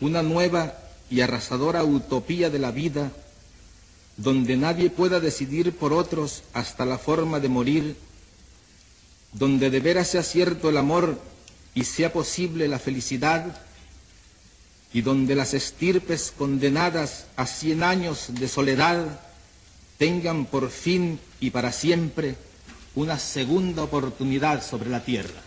una 0.00 0.22
nueva 0.22 0.78
y 1.10 1.20
arrasadora 1.20 1.84
utopía 1.84 2.50
de 2.50 2.58
la 2.58 2.70
vida 2.70 3.12
donde 4.16 4.56
nadie 4.56 4.90
pueda 4.90 5.20
decidir 5.20 5.72
por 5.76 5.92
otros 5.92 6.42
hasta 6.52 6.84
la 6.84 6.98
forma 6.98 7.40
de 7.40 7.48
morir, 7.48 7.96
donde 9.32 9.70
de 9.70 9.80
veras 9.80 10.08
sea 10.08 10.22
cierto 10.22 10.68
el 10.68 10.76
amor 10.76 11.18
y 11.74 11.84
sea 11.84 12.12
posible 12.12 12.68
la 12.68 12.78
felicidad, 12.78 13.58
y 14.92 15.00
donde 15.02 15.34
las 15.34 15.54
estirpes 15.54 16.32
condenadas 16.36 17.26
a 17.36 17.46
cien 17.46 17.82
años 17.82 18.26
de 18.28 18.48
soledad 18.48 19.20
tengan 19.98 20.46
por 20.46 20.70
fin 20.70 21.18
y 21.40 21.50
para 21.50 21.72
siempre 21.72 22.36
una 22.94 23.18
segunda 23.18 23.82
oportunidad 23.84 24.62
sobre 24.62 24.90
la 24.90 25.04
tierra. 25.04 25.40